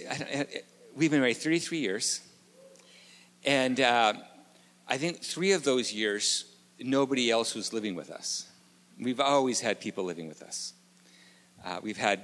[0.94, 2.20] we've been married 33 years.
[3.44, 4.14] And uh,
[4.86, 6.44] I think three of those years,
[6.78, 8.46] nobody else was living with us.
[9.00, 10.72] We've always had people living with us.
[11.64, 12.20] Uh, we've had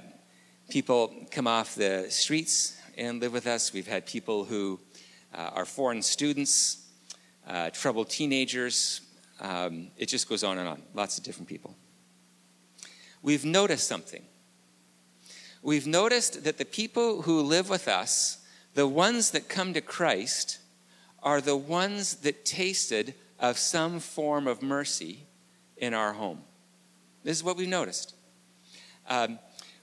[0.69, 3.73] people come off the streets and live with us.
[3.73, 4.79] We've had people who
[5.33, 6.87] uh, are foreign students,
[7.47, 9.01] uh, troubled teenagers.
[9.39, 10.81] Um, it just goes on and on.
[10.93, 11.75] Lots of different people.
[13.21, 14.23] We've noticed something.
[15.61, 18.37] We've noticed that the people who live with us,
[18.75, 20.59] the ones that come to Christ,
[21.25, 25.25] are the ones that tasted of some form of mercy
[25.75, 26.43] in our home.
[27.23, 28.13] This is what we've noticed.
[29.09, 29.39] Um,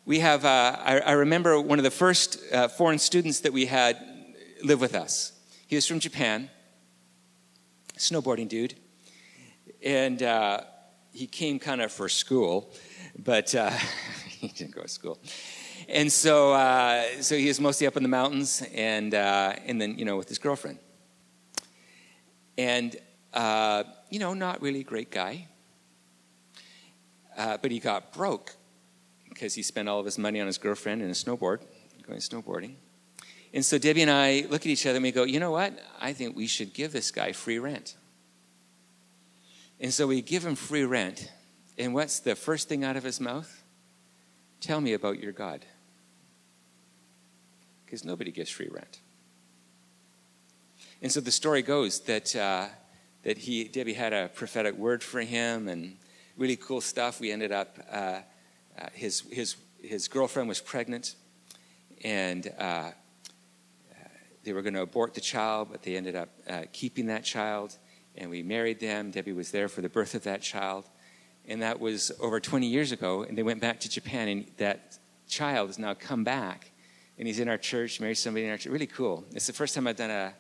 [0.07, 3.67] we have, uh, I, I, remember one of the first uh, foreign students that we
[3.67, 3.99] had
[4.63, 5.33] live with us.
[5.67, 6.49] He was from Japan,
[7.97, 8.75] snowboarding dude.
[9.85, 10.63] And uh,
[11.13, 12.73] he came kind of for school,
[13.19, 13.71] but uh,
[14.29, 15.19] he didn't go to school.
[15.89, 19.99] And so, uh, so he was mostly up in the mountains and, uh, and then,
[19.99, 20.79] you know, with his girlfriend.
[22.59, 22.97] And,
[23.33, 25.49] uh, you know, not really a great guy.
[27.37, 28.55] Uh, but he got broke
[29.29, 31.61] because he spent all of his money on his girlfriend and a snowboard,
[32.07, 32.75] going snowboarding.
[33.55, 35.79] And so Debbie and I look at each other and we go, you know what?
[36.01, 37.97] I think we should give this guy free rent.
[39.81, 41.31] And so we give him free rent.
[41.77, 43.63] And what's the first thing out of his mouth?
[44.61, 45.65] Tell me about your God.
[47.85, 49.01] Because nobody gives free rent.
[51.01, 52.69] And so the story goes that, uh,
[53.23, 55.97] that he, Debbie had a prophetic word for him and
[56.37, 57.21] really cool stuff.
[57.21, 58.21] We ended up uh,
[58.79, 61.17] uh, his, his, his girlfriend was pregnant,
[62.05, 62.93] and uh, uh
[64.45, 67.77] they were going to abort the child, but they ended up uh, keeping that child,
[68.17, 69.11] and we married them.
[69.11, 70.85] Debbie was there for the birth of that child,
[71.47, 74.99] and that was over 20 years ago, and they went back to Japan, and that
[75.29, 76.71] child has now come back,
[77.19, 78.73] and he's in our church, married somebody in our church.
[78.73, 79.25] Really cool.
[79.33, 80.35] It's the first time I've done a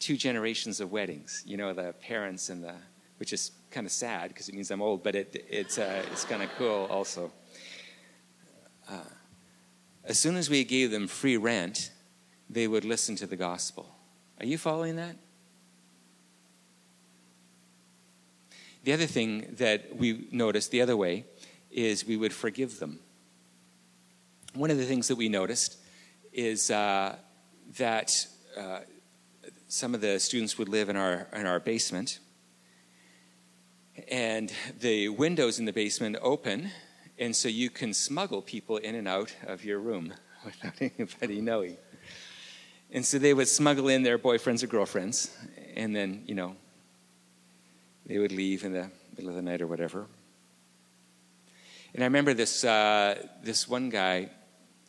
[0.00, 2.74] two generations of weddings, you know, the parents and the,
[3.18, 6.24] which is kind of sad because it means I'm old, but it, it's, uh, it's
[6.24, 7.30] kind of cool also
[8.90, 8.98] uh,
[10.04, 11.92] as soon as we gave them free rent,
[12.48, 13.94] they would listen to the gospel.
[14.40, 15.16] Are you following that?
[18.82, 21.26] The other thing that we noticed the other way
[21.70, 22.98] is we would forgive them.
[24.54, 25.76] One of the things that we noticed
[26.32, 27.16] is uh,
[27.76, 28.26] that
[28.58, 28.80] uh,
[29.70, 32.18] some of the students would live in our, in our basement,
[34.10, 36.70] and the windows in the basement open
[37.20, 41.76] and so you can smuggle people in and out of your room without anybody knowing.
[42.90, 45.30] And so they would smuggle in their boyfriends or girlfriends,
[45.76, 46.56] and then, you know,
[48.06, 50.06] they would leave in the middle of the night or whatever.
[51.94, 54.30] And I remember this, uh, this one guy,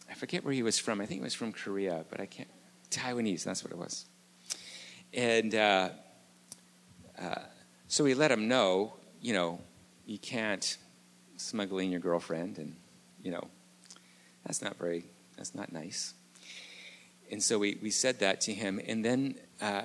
[0.10, 1.02] I forget where he was from.
[1.02, 2.50] I think he was from Korea, but I can't.
[2.90, 4.06] Taiwanese, that's what it was.
[5.14, 5.90] And uh,
[7.20, 7.36] uh,
[7.88, 9.60] so we let him know, you know,
[10.06, 10.78] you can't
[11.38, 12.76] smuggling your girlfriend, and
[13.24, 13.48] you know,
[14.46, 15.06] that's not very,
[15.38, 16.14] that's not nice.
[17.32, 19.84] And so we, we said that to him, and then uh,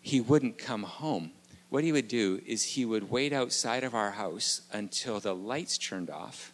[0.00, 1.32] he wouldn't come home.
[1.68, 5.78] What he would do is he would wait outside of our house until the lights
[5.78, 6.52] turned off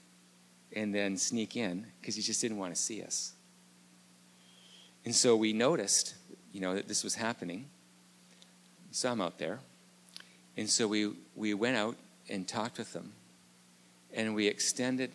[0.73, 3.33] and then sneak in because he just didn't want to see us.
[5.05, 6.15] And so we noticed,
[6.53, 7.69] you know, that this was happening.
[8.91, 9.61] Saw out there.
[10.57, 11.97] And so we, we went out
[12.29, 13.13] and talked with them
[14.13, 15.13] and we extended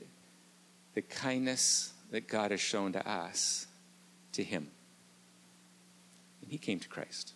[0.94, 3.68] the kindness that God has shown to us
[4.34, 4.68] to him.
[6.42, 7.34] And he came to Christ.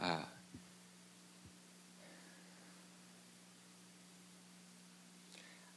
[0.00, 0.22] Uh,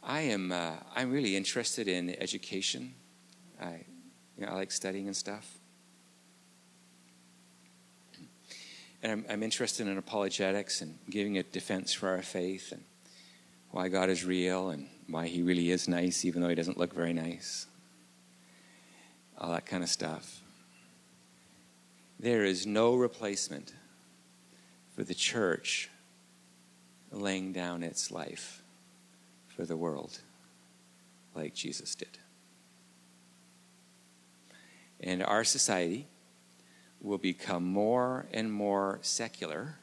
[0.02, 2.94] I am uh, I'm really interested in education.
[3.64, 3.86] I
[4.38, 5.58] you know I like studying and stuff.
[9.02, 12.84] and I'm, I'm, interested in apologetics and giving a defense for our faith and
[13.72, 16.94] why God is real and why He really is nice, even though He doesn't look
[16.94, 17.68] very nice.
[19.38, 20.42] All that kind of stuff.
[22.18, 23.74] There is no replacement
[24.96, 25.90] for the church
[27.12, 28.64] laying down its life
[29.50, 30.20] for the world
[31.36, 32.18] like Jesus did.
[35.04, 36.08] And our society
[37.02, 39.76] will become more and more secular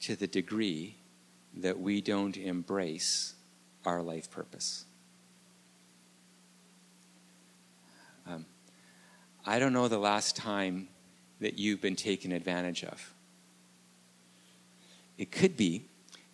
[0.00, 0.96] to the degree
[1.54, 3.34] that we don't embrace
[3.84, 4.86] our life purpose.
[8.26, 8.46] Um,
[9.44, 10.88] I don't know the last time
[11.40, 13.12] that you've been taken advantage of.
[15.18, 15.84] It could be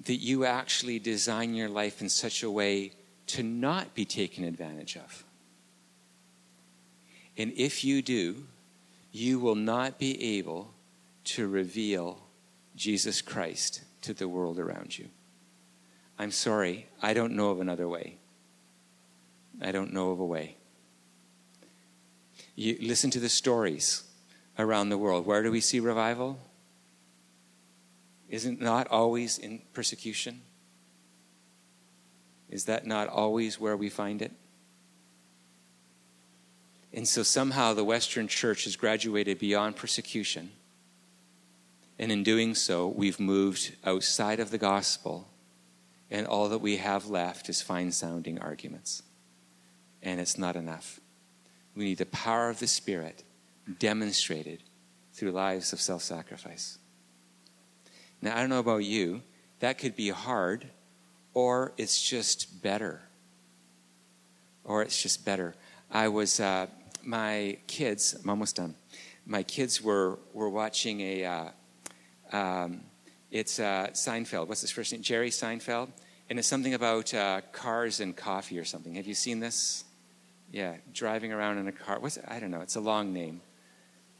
[0.04, 2.92] that you actually design your life in such a way
[3.28, 5.25] to not be taken advantage of.
[7.36, 8.46] And if you do,
[9.12, 10.72] you will not be able
[11.24, 12.22] to reveal
[12.74, 15.08] Jesus Christ to the world around you.
[16.18, 18.18] I'm sorry, I don't know of another way.
[19.60, 20.56] I don't know of a way.
[22.54, 24.04] You listen to the stories
[24.58, 25.26] around the world.
[25.26, 26.38] Where do we see revival?
[28.28, 30.40] Isn't not always in persecution?
[32.48, 34.32] Is that not always where we find it?
[36.96, 40.50] And so somehow the Western church has graduated beyond persecution.
[41.98, 45.28] And in doing so, we've moved outside of the gospel,
[46.10, 49.02] and all that we have left is fine sounding arguments.
[50.02, 50.98] And it's not enough.
[51.74, 53.24] We need the power of the Spirit
[53.78, 54.62] demonstrated
[55.12, 56.78] through lives of self sacrifice.
[58.22, 59.20] Now, I don't know about you,
[59.60, 60.66] that could be hard,
[61.34, 63.02] or it's just better.
[64.64, 65.54] Or it's just better.
[65.90, 66.66] I was, uh,
[67.06, 68.74] my kids, I'm almost done.
[69.24, 71.48] My kids were, were watching a, uh,
[72.32, 72.82] um,
[73.30, 74.48] it's uh, Seinfeld.
[74.48, 75.02] What's his first name?
[75.02, 75.88] Jerry Seinfeld.
[76.28, 78.94] And it's something about uh, cars and coffee or something.
[78.96, 79.84] Have you seen this?
[80.50, 82.00] Yeah, driving around in a car.
[82.00, 82.24] What's it?
[82.26, 82.60] I don't know.
[82.60, 83.40] It's a long name.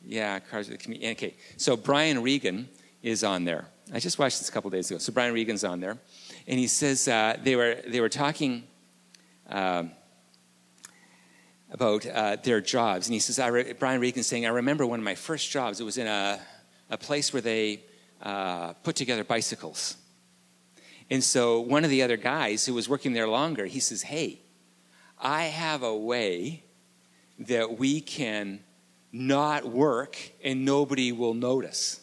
[0.05, 0.71] Yeah, cars.
[0.71, 2.69] Okay, so Brian Regan
[3.03, 3.67] is on there.
[3.93, 4.99] I just watched this a couple days ago.
[4.99, 5.99] So Brian Regan's on there,
[6.47, 8.65] and he says uh, they were they were talking
[9.49, 9.93] um,
[11.71, 15.05] about uh, their jobs, and he says re- Brian Regan's saying I remember one of
[15.05, 15.81] my first jobs.
[15.81, 16.41] It was in a
[16.89, 17.83] a place where they
[18.23, 19.97] uh, put together bicycles,
[21.11, 24.41] and so one of the other guys who was working there longer, he says, "Hey,
[25.19, 26.65] I have a way
[27.39, 28.61] that we can."
[29.17, 32.01] not work and nobody will notice.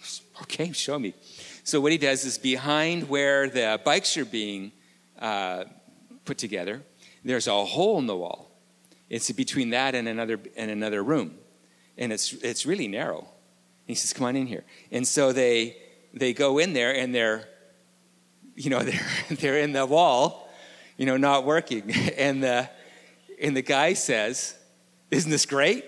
[0.42, 1.14] Okay, show me.
[1.64, 4.70] So, what he does is behind where the bikes are being
[5.18, 5.64] uh,
[6.26, 6.82] put together,
[7.24, 8.50] there's a hole in the wall.
[9.08, 11.36] It's between that and another, and another room.
[11.96, 13.18] And it's, it's really narrow.
[13.18, 13.28] And
[13.86, 14.64] he says, Come on in here.
[14.90, 15.76] And so they,
[16.12, 17.48] they go in there and they're,
[18.54, 20.48] you know, they're, they're in the wall,
[20.96, 21.92] you know, not working.
[22.16, 22.68] And the,
[23.40, 24.56] and the guy says,
[25.10, 25.84] Isn't this great?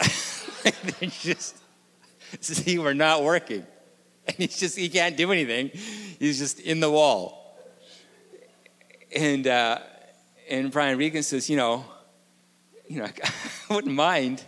[1.00, 1.56] And just
[2.40, 3.66] see we're not working.
[4.26, 5.70] And he's just, he can't do anything.
[6.18, 7.58] He's just in the wall.
[9.14, 9.80] And, uh,
[10.48, 11.84] and Brian Regan says, you know,
[12.92, 13.08] you know,
[13.70, 14.44] I wouldn't mind,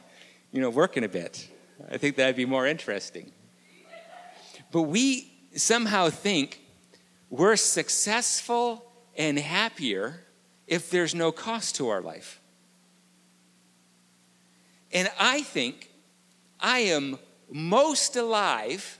[0.52, 1.48] you know, working a bit.
[1.90, 3.32] I think that'd be more interesting.
[4.70, 6.60] But we somehow think
[7.30, 8.84] we're successful
[9.16, 10.24] and happier
[10.66, 12.40] if there's no cost to our life.
[14.92, 15.90] And I think
[16.60, 17.18] I am
[17.50, 18.98] most alive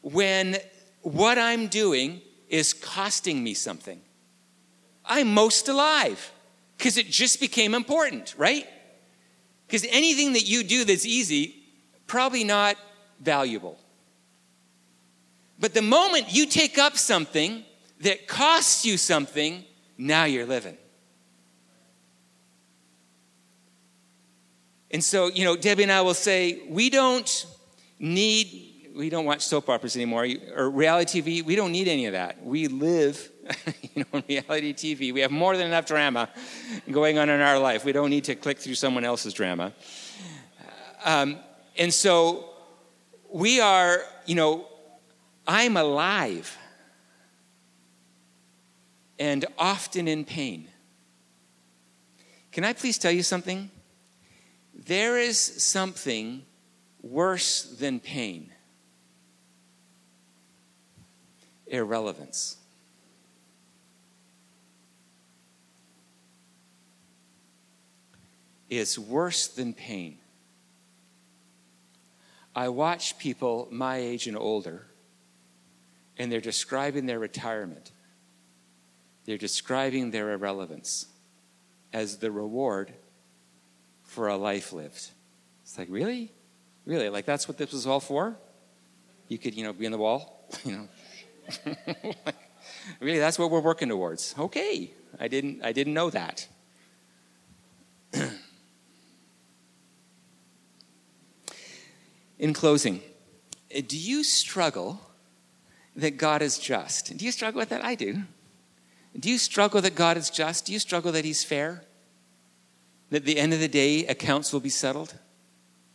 [0.00, 0.56] when
[1.02, 4.00] what I'm doing is costing me something.
[5.04, 6.32] I'm most alive
[6.76, 8.66] because it just became important, right?
[9.66, 11.56] Because anything that you do that's easy,
[12.06, 12.76] probably not
[13.20, 13.78] valuable.
[15.58, 17.64] But the moment you take up something
[18.00, 19.64] that costs you something,
[19.96, 20.76] now you're living.
[24.90, 27.46] And so, you know, Debbie and I will say, we don't
[27.98, 31.44] need, we don't watch soap operas anymore or reality TV.
[31.44, 32.44] We don't need any of that.
[32.44, 33.30] We live,
[33.94, 35.12] you know, in reality TV.
[35.12, 36.28] We have more than enough drama
[36.90, 37.84] going on in our life.
[37.84, 39.72] We don't need to click through someone else's drama.
[41.04, 41.38] Um,
[41.78, 42.50] and so
[43.30, 44.66] we are, you know,
[45.46, 46.56] I'm alive
[49.18, 50.68] and often in pain.
[52.52, 53.70] Can I please tell you something?
[54.74, 56.44] There is something
[57.02, 58.52] worse than pain
[61.66, 62.55] irrelevance.
[68.68, 70.18] Is worse than pain.
[72.54, 74.86] I watch people my age and older,
[76.16, 77.92] and they're describing their retirement.
[79.26, 81.06] They're describing their irrelevance
[81.92, 82.92] as the reward
[84.04, 85.10] for a life lived.
[85.62, 86.32] It's like, really?
[86.86, 87.08] Really?
[87.08, 88.36] Like, that's what this was all for?
[89.28, 90.48] You could, you know, be in the wall?
[90.64, 90.88] you know?
[93.00, 94.34] really, that's what we're working towards.
[94.38, 94.92] Okay.
[95.18, 96.46] I didn't, I didn't know that.
[102.38, 103.00] In closing,
[103.70, 105.00] eh, do you struggle
[105.94, 107.16] that God is just?
[107.16, 107.84] Do you struggle with that?
[107.84, 108.22] I do.
[109.18, 110.66] Do you struggle that God is just?
[110.66, 111.82] Do you struggle that He's fair?
[113.10, 115.14] That at the end of the day, accounts will be settled,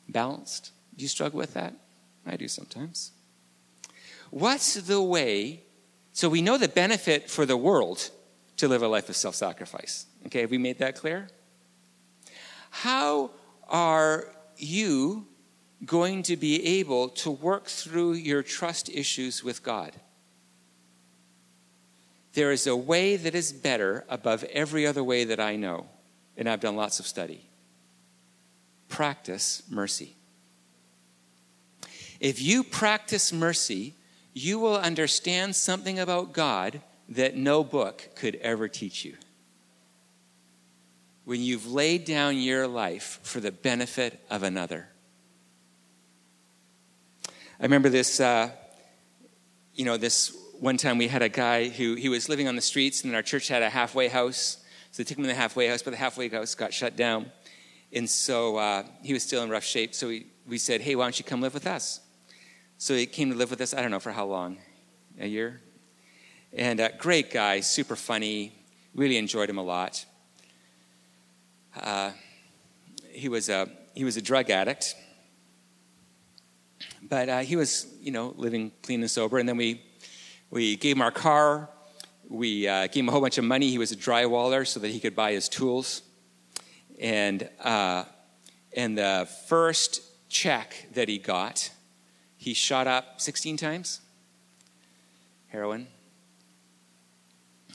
[0.07, 0.71] balanced.
[0.95, 1.73] Do you struggle with that?
[2.25, 3.11] I do sometimes.
[4.29, 5.63] what's the way?
[6.13, 8.09] So we know the benefit for the world
[8.57, 10.05] to live a life of self sacrifice.
[10.27, 11.29] Okay, have we made that clear?
[12.69, 13.31] How
[13.69, 15.27] are you
[15.85, 19.93] going to be able to work through your trust issues with God?
[22.33, 25.87] There is a way that is better above every other way that I know,
[26.37, 27.45] and I've done lots of study.
[28.87, 30.15] Practice mercy.
[32.19, 33.95] If you practice mercy,
[34.33, 39.17] you will understand something about God that no book could ever teach you.
[41.25, 44.87] When you've laid down your life for the benefit of another.
[47.61, 48.49] I remember this, uh,
[49.75, 52.61] you know, this one time we had a guy who he was living on the
[52.61, 54.57] streets, and our church had a halfway house.
[54.89, 57.31] So they took him to the halfway house, but the halfway house got shut down.
[57.93, 59.93] And so uh, he was still in rough shape.
[59.93, 61.99] So we, we said, hey, why don't you come live with us?
[62.79, 64.57] So he came to live with us, I don't know for how long,
[65.19, 65.61] a year?
[66.53, 68.53] And uh, great guy, super funny,
[68.95, 70.03] really enjoyed him a lot.
[71.79, 72.09] Uh,
[73.11, 74.95] he, was a, he was a drug addict,
[77.07, 79.37] but uh, he was, you know, living clean and sober.
[79.37, 79.81] And then we
[80.51, 81.69] we gave him our car.
[82.27, 83.69] We uh, gave him a whole bunch of money.
[83.69, 86.01] He was a drywaller so that he could buy his tools.
[86.99, 88.03] And, uh,
[88.75, 91.71] and the first check that he got,
[92.37, 94.01] he shot up 16 times
[95.47, 95.87] heroin.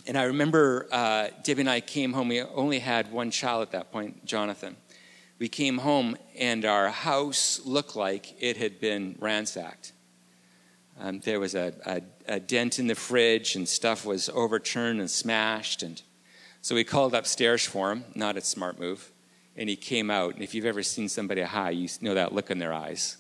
[0.07, 2.29] And I remember uh, and I came home.
[2.29, 4.77] We only had one child at that point, Jonathan.
[5.39, 9.93] We came home, and our house looked like it had been ransacked.
[10.99, 12.03] Um, there was a, a,
[12.37, 15.83] a, dent in the fridge, and stuff was overturned and smashed.
[15.83, 16.01] And
[16.63, 19.11] so we called upstairs for him, not a smart move.
[19.57, 20.35] And he came out.
[20.35, 23.19] And if you've ever seen somebody high, you know that look in their eyes.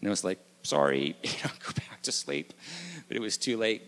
[0.00, 2.54] And it was like, sorry, you know, go back to sleep.
[3.06, 3.82] But it was too late.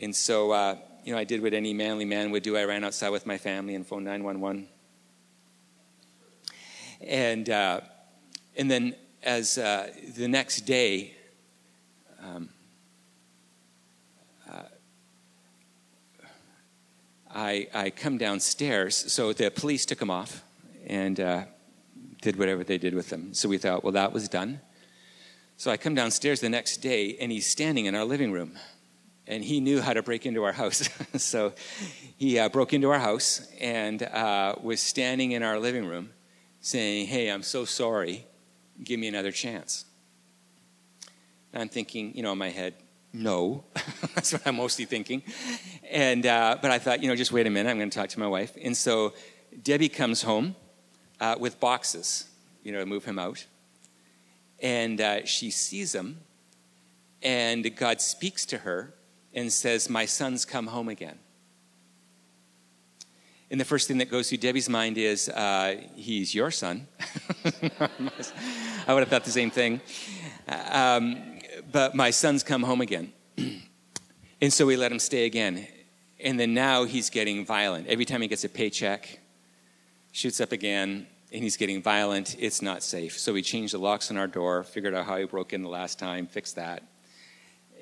[0.00, 2.56] And so, uh, you know, I did what any manly man would do.
[2.56, 4.68] I ran outside with my family and phoned 911.
[7.00, 7.80] And, uh,
[8.56, 11.14] and then as uh, the next day,
[12.22, 12.48] um,
[14.50, 14.62] uh,
[17.34, 18.94] I, I come downstairs.
[19.12, 20.42] So the police took him off
[20.86, 21.44] and uh,
[22.22, 23.34] did whatever they did with him.
[23.34, 24.60] So we thought, well, that was done.
[25.56, 28.58] So I come downstairs the next day, and he's standing in our living room.
[29.26, 30.88] And he knew how to break into our house.
[31.16, 31.54] so
[32.16, 36.10] he uh, broke into our house and uh, was standing in our living room
[36.66, 38.26] saying, Hey, I'm so sorry.
[38.82, 39.84] Give me another chance.
[41.52, 42.74] And I'm thinking, you know, in my head,
[43.12, 43.64] no.
[44.16, 45.22] That's what I'm mostly thinking.
[45.88, 47.70] And, uh, but I thought, you know, just wait a minute.
[47.70, 48.56] I'm going to talk to my wife.
[48.60, 49.14] And so
[49.62, 50.56] Debbie comes home
[51.20, 52.28] uh, with boxes,
[52.64, 53.46] you know, to move him out.
[54.58, 56.18] And uh, she sees him.
[57.22, 58.92] And God speaks to her
[59.32, 61.20] and says, My son's come home again.
[63.48, 66.88] And the first thing that goes through Debbie's mind is, uh, He's your son.
[67.44, 69.80] I would have thought the same thing.
[70.48, 71.38] Um,
[71.70, 73.12] but my son's come home again.
[74.40, 75.66] and so we let him stay again.
[76.18, 77.86] And then now he's getting violent.
[77.86, 79.20] Every time he gets a paycheck,
[80.10, 82.36] shoots up again, and he's getting violent.
[82.38, 83.18] It's not safe.
[83.18, 85.68] So we changed the locks on our door, figured out how he broke in the
[85.68, 86.82] last time, fixed that.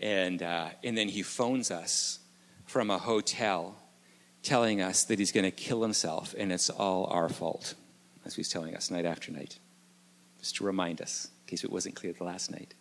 [0.03, 2.19] And, uh, and then he phones us
[2.67, 3.77] from a hotel
[4.45, 7.75] telling us that he's going to kill himself and it's all our fault.
[8.25, 9.59] As he's telling us night after night.
[10.39, 12.75] Just to remind us, in case it wasn't clear the last night.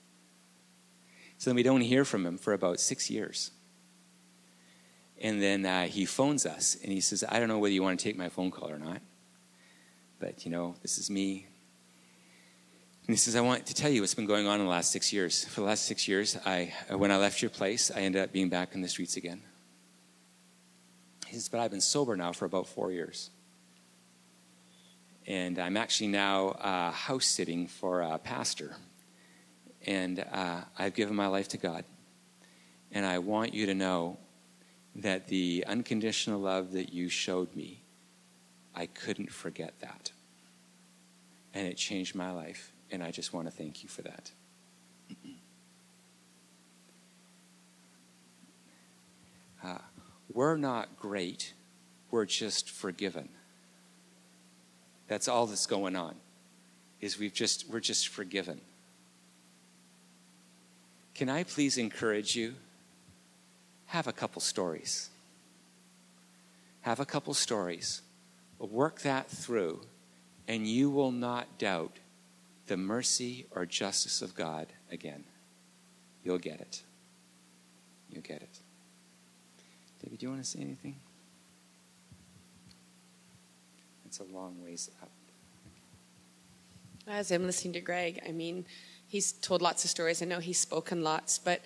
[1.37, 3.51] So then we don't hear from him for about six years.
[5.21, 7.99] And then uh, he phones us and he says, I don't know whether you want
[7.99, 9.01] to take my phone call or not,
[10.19, 11.47] but you know, this is me.
[13.05, 14.91] And he says, I want to tell you what's been going on in the last
[14.91, 15.43] six years.
[15.45, 18.47] For the last six years, I, when I left your place, I ended up being
[18.47, 19.41] back in the streets again.
[21.51, 23.29] But I've been sober now for about four years.
[25.25, 28.75] And I'm actually now uh, house sitting for a pastor
[29.85, 31.85] and uh, I've given my life to God.
[32.91, 34.17] And I want you to know
[34.95, 37.81] that the unconditional love that you showed me,
[38.75, 40.11] I couldn't forget that.
[41.53, 42.71] And it changed my life.
[42.91, 44.31] And I just want to thank you for that.
[50.33, 51.53] We're not great,
[52.11, 53.29] we're just forgiven.
[55.07, 56.15] That's all that's going on.
[57.01, 58.61] Is we've just we're just forgiven.
[61.13, 62.55] Can I please encourage you?
[63.87, 65.09] Have a couple stories.
[66.81, 68.01] Have a couple stories.
[68.57, 69.81] Work that through,
[70.47, 71.97] and you will not doubt
[72.67, 75.25] the mercy or justice of God again.
[76.23, 76.81] You'll get it.
[78.09, 78.62] you'll get it.
[80.03, 80.95] David, do you want to say anything?
[84.05, 85.09] It's a long ways up.
[87.07, 88.65] As I'm listening to Greg, I mean,
[89.07, 90.21] he's told lots of stories.
[90.21, 91.61] I know he's spoken lots, but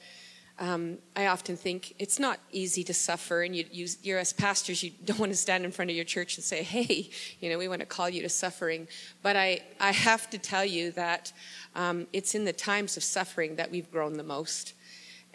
[0.59, 4.81] um, I often think it's not easy to suffer, and you, you, you're as pastors,
[4.81, 7.09] you don't want to stand in front of your church and say, "Hey,
[7.39, 8.87] you know, we want to call you to suffering."
[9.21, 11.31] But I, I have to tell you that
[11.75, 14.73] um, it's in the times of suffering that we've grown the most.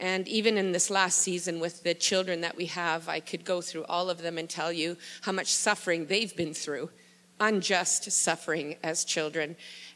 [0.02, 3.60] And even in this last season with the children that we have, I could go
[3.60, 6.90] through all of them and tell you how much suffering they've been through,
[7.38, 9.54] unjust suffering as children,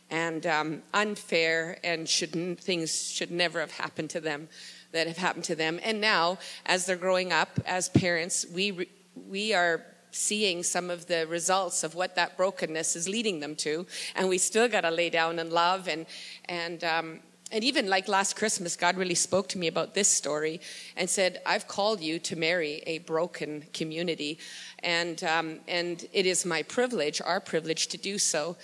[0.08, 4.48] and um, unfair, and should, things should never have happened to them
[4.92, 5.80] that have happened to them.
[5.82, 8.88] And now, as they're growing up as parents, we,
[9.28, 13.84] we are seeing some of the results of what that brokenness is leading them to.
[14.14, 15.88] And we still got to lay down and love.
[15.88, 16.06] And,
[16.44, 17.20] and, um,
[17.52, 20.60] and even like last Christmas, God really spoke to me about this story
[20.96, 24.38] and said, I've called you to marry a broken community.
[24.80, 28.56] And, um, and it is my privilege, our privilege, to do so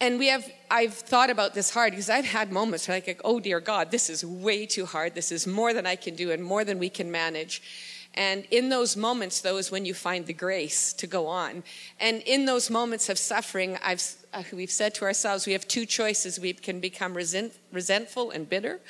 [0.00, 3.40] and we have i've thought about this hard because i've had moments where like oh
[3.40, 6.42] dear god this is way too hard this is more than i can do and
[6.42, 7.62] more than we can manage
[8.14, 11.62] and in those moments though is when you find the grace to go on.
[12.00, 14.02] And in those moments of suffering i've
[14.32, 16.40] uh, we've said to ourselves we have two choices.
[16.40, 18.80] We can become resent, resentful and bitter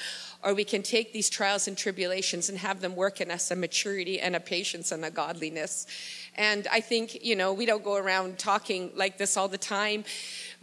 [0.42, 3.56] or we can take these trials and tribulations and have them work in us a
[3.56, 5.86] maturity and a patience and a godliness.
[6.36, 10.04] And i think you know we don't go around talking like this all the time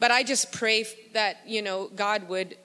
[0.01, 2.57] but I just pray that, you know, God would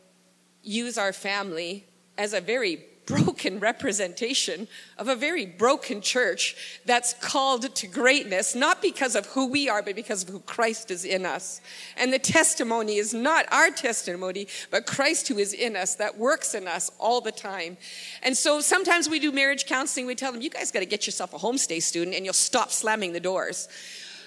[0.62, 1.84] use our family
[2.16, 8.82] as a very broken representation of a very broken church that's called to greatness, not
[8.82, 11.61] because of who we are, but because of who Christ is in us.
[11.96, 16.54] And the testimony is not our testimony, but Christ who is in us, that works
[16.54, 17.76] in us all the time.
[18.22, 21.07] And so sometimes we do marriage counseling, we tell them, you guys got to get
[21.07, 23.68] yourself a homestay student and you'll stop slamming the doors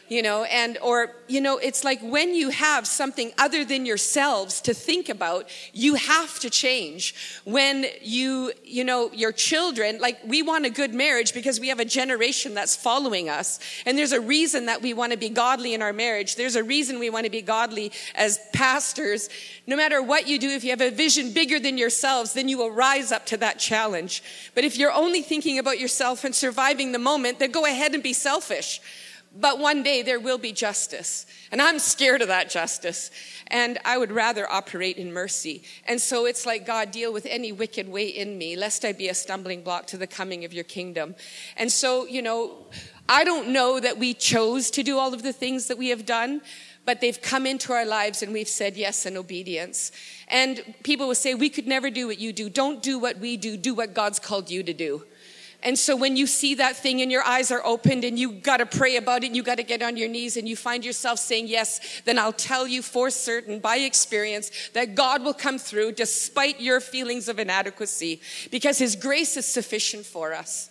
[0.10, 4.60] you know and or you know it's like when you have something other than yourselves
[4.62, 7.16] to think about you have to change.
[7.46, 11.80] When you you know your children like we want a good marriage because we have
[11.80, 15.74] a generation that's following us and there's a reason that we want to be godly
[15.74, 16.36] in our marriage.
[16.36, 19.30] There's a reason we want to be godly as pastors.
[19.68, 22.58] No matter what you do if you have a vision bigger than yourselves then you
[22.58, 24.24] will rise up to that challenge.
[24.56, 28.02] But if you're only thinking about yourself and surviving the moment then go ahead and
[28.02, 28.82] be selfish
[29.36, 31.26] but one day there will be justice.
[31.52, 33.12] And I'm scared of that justice.
[33.48, 35.64] And I would rather operate in mercy.
[35.88, 39.08] And so it's like, God, deal with any wicked way in me, lest I be
[39.08, 41.16] a stumbling block to the coming of your kingdom.
[41.58, 42.68] And so, you know,
[43.08, 46.06] I don't know that we chose to do all of the things that we have
[46.06, 46.42] done,
[46.86, 49.92] but they've come into our lives and we've said yes in obedience.
[50.28, 52.50] And people will say, We could never do what you do.
[52.50, 55.04] Don't do what we do, do what God's called you to do.
[55.62, 58.58] And so when you see that thing and your eyes are opened and you got
[58.58, 60.86] to pray about it and you got to get on your knees and you find
[60.86, 65.58] yourself saying yes, then I'll tell you for certain by experience that God will come
[65.58, 70.70] through despite your feelings of inadequacy because his grace is sufficient for us.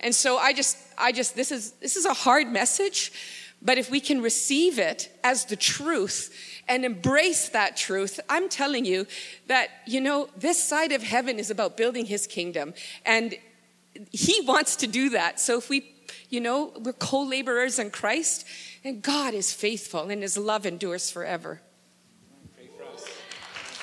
[0.00, 3.12] And so I just I just this is this is a hard message,
[3.60, 6.34] but if we can receive it as the truth
[6.66, 9.06] and embrace that truth, I'm telling you
[9.48, 12.72] that, you know, this side of heaven is about building his kingdom.
[13.04, 13.34] And
[14.10, 15.40] he wants to do that.
[15.40, 15.94] So if we,
[16.28, 18.46] you know, we're co laborers in Christ,
[18.84, 21.60] and God is faithful and his love endures forever.
[22.56, 23.04] Pray for us.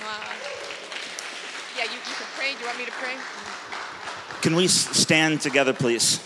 [0.01, 0.34] Uh,
[1.78, 2.53] yeah, you, you can pray.
[2.53, 3.13] Do you want me to pray?
[4.41, 6.24] Can we stand together, please?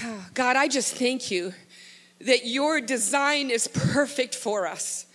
[0.34, 1.54] God, I just thank you
[2.20, 5.06] that your design is perfect for us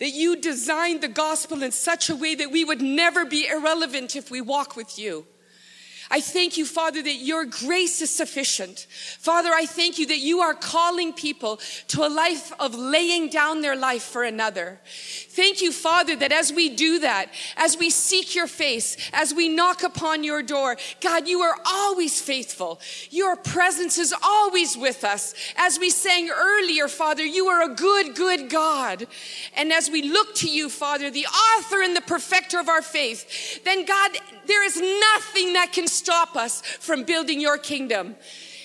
[0.00, 4.16] that you designed the gospel in such a way that we would never be irrelevant
[4.16, 5.26] if we walk with you.
[6.12, 8.88] I thank you, Father, that your grace is sufficient.
[9.20, 13.60] Father, I thank you that you are calling people to a life of laying down
[13.60, 14.80] their life for another.
[14.84, 19.48] Thank you, Father, that as we do that, as we seek your face, as we
[19.48, 22.80] knock upon your door, God, you are always faithful.
[23.10, 25.32] Your presence is always with us.
[25.56, 29.06] As we sang earlier, Father, you are a good, good God.
[29.56, 33.62] And as we look to you, Father, the author and the perfecter of our faith,
[33.64, 34.10] then God,
[34.46, 38.16] there is nothing that can stop us from building your kingdom.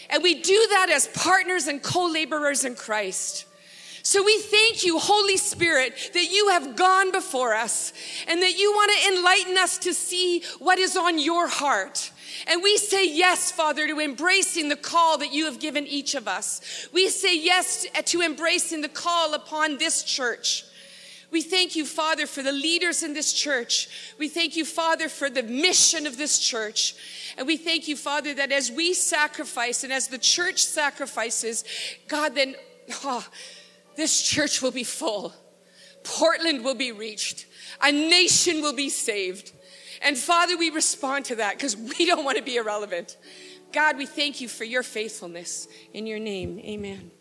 [0.10, 3.46] And we do that as partners and co laborers in Christ.
[4.06, 7.92] So we thank you, Holy Spirit, that you have gone before us
[8.28, 12.12] and that you want to enlighten us to see what is on your heart.
[12.46, 16.28] And we say yes, Father, to embracing the call that you have given each of
[16.28, 16.88] us.
[16.94, 20.66] We say yes to embracing the call upon this church.
[21.32, 24.16] We thank you, Father, for the leaders in this church.
[24.18, 26.96] We thank you, Father, for the mission of this church.
[27.38, 31.64] And we thank you, Father, that as we sacrifice and as the church sacrifices,
[32.08, 32.56] God, then
[33.04, 33.28] oh,
[33.96, 35.34] this church will be full.
[36.04, 37.48] Portland will be reached.
[37.82, 39.52] A nation will be saved.
[40.02, 43.18] And Father, we respond to that because we don't want to be irrelevant.
[43.74, 45.68] God, we thank you for your faithfulness.
[45.94, 47.12] In your name, amen.